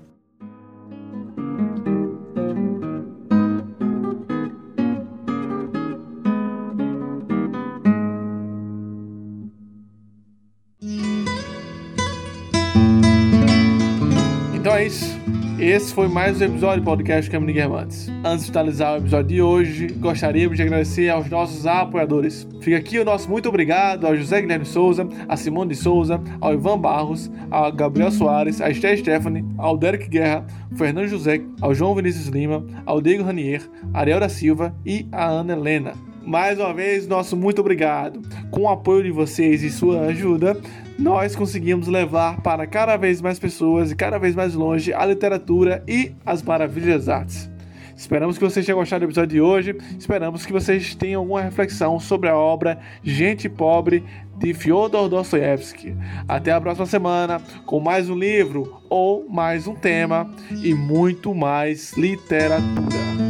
É 14.67 14.85
isso. 14.85 15.17
Esse 15.57 15.93
foi 15.93 16.07
mais 16.07 16.41
um 16.41 16.45
episódio 16.45 16.81
do 16.81 16.85
podcast 16.85 17.31
Caminho 17.31 17.53
Guermantes. 17.53 18.09
Antes 18.23 18.45
de 18.45 18.51
finalizar 18.51 18.93
o 18.93 18.97
episódio 18.97 19.27
de 19.27 19.41
hoje, 19.41 19.87
gostaríamos 19.87 20.57
de 20.57 20.63
agradecer 20.63 21.09
aos 21.09 21.29
nossos 21.29 21.65
apoiadores. 21.65 22.47
Fica 22.61 22.77
aqui 22.77 22.99
o 22.99 23.05
nosso 23.05 23.29
muito 23.29 23.47
obrigado 23.47 24.05
ao 24.05 24.15
José 24.15 24.41
Guilherme 24.41 24.65
Souza, 24.65 25.07
a 25.27 25.37
Simone 25.37 25.71
de 25.71 25.75
Souza, 25.75 26.21
ao 26.41 26.53
Ivan 26.53 26.77
Barros, 26.77 27.31
ao 27.49 27.71
Gabriel 27.71 28.11
Soares, 28.11 28.59
a 28.59 28.69
Esther 28.69 28.97
Stephanie, 28.97 29.45
ao 29.57 29.77
Derek 29.77 30.09
Guerra, 30.09 30.45
Fernando 30.75 31.07
José, 31.07 31.41
ao 31.61 31.73
João 31.73 31.95
Vinícius 31.95 32.27
Lima, 32.27 32.65
ao 32.85 33.01
Diego 33.01 33.23
Ranier, 33.23 33.61
Ariel 33.93 34.19
da 34.19 34.29
Silva 34.29 34.75
e 34.85 35.07
a 35.11 35.25
Ana 35.25 35.53
Helena. 35.53 35.93
Mais 36.25 36.59
uma 36.59 36.73
vez, 36.73 37.07
nosso 37.07 37.35
muito 37.35 37.59
obrigado. 37.59 38.21
Com 38.51 38.61
o 38.61 38.69
apoio 38.69 39.03
de 39.03 39.11
vocês 39.11 39.63
e 39.63 39.69
sua 39.69 40.01
ajuda, 40.01 40.57
nós 40.99 41.33
conseguimos 41.33 41.87
levar 41.87 42.41
para 42.41 42.67
cada 42.67 42.97
vez 42.97 43.21
mais 43.21 43.39
pessoas 43.39 43.89
e 43.89 43.95
cada 43.95 44.17
vez 44.19 44.35
mais 44.35 44.53
longe 44.53 44.93
a 44.93 45.05
literatura 45.05 45.81
e 45.87 46.11
as 46.25 46.43
maravilhas 46.43 47.07
artes. 47.07 47.49
Esperamos 47.95 48.37
que 48.37 48.43
vocês 48.43 48.65
tenham 48.65 48.79
gostado 48.79 49.05
do 49.05 49.07
episódio 49.09 49.29
de 49.29 49.41
hoje. 49.41 49.77
Esperamos 49.97 50.45
que 50.45 50.53
vocês 50.53 50.95
tenham 50.95 51.21
alguma 51.21 51.41
reflexão 51.41 51.99
sobre 51.99 52.29
a 52.29 52.35
obra 52.35 52.79
Gente 53.03 53.49
Pobre 53.49 54.03
de 54.37 54.53
Fyodor 54.53 55.09
Dostoevsky. 55.09 55.95
Até 56.27 56.51
a 56.51 56.61
próxima 56.61 56.85
semana 56.85 57.41
com 57.65 57.79
mais 57.79 58.09
um 58.09 58.15
livro 58.15 58.81
ou 58.89 59.27
mais 59.29 59.67
um 59.67 59.75
tema 59.75 60.29
e 60.63 60.73
muito 60.73 61.33
mais 61.33 61.93
literatura. 61.97 63.28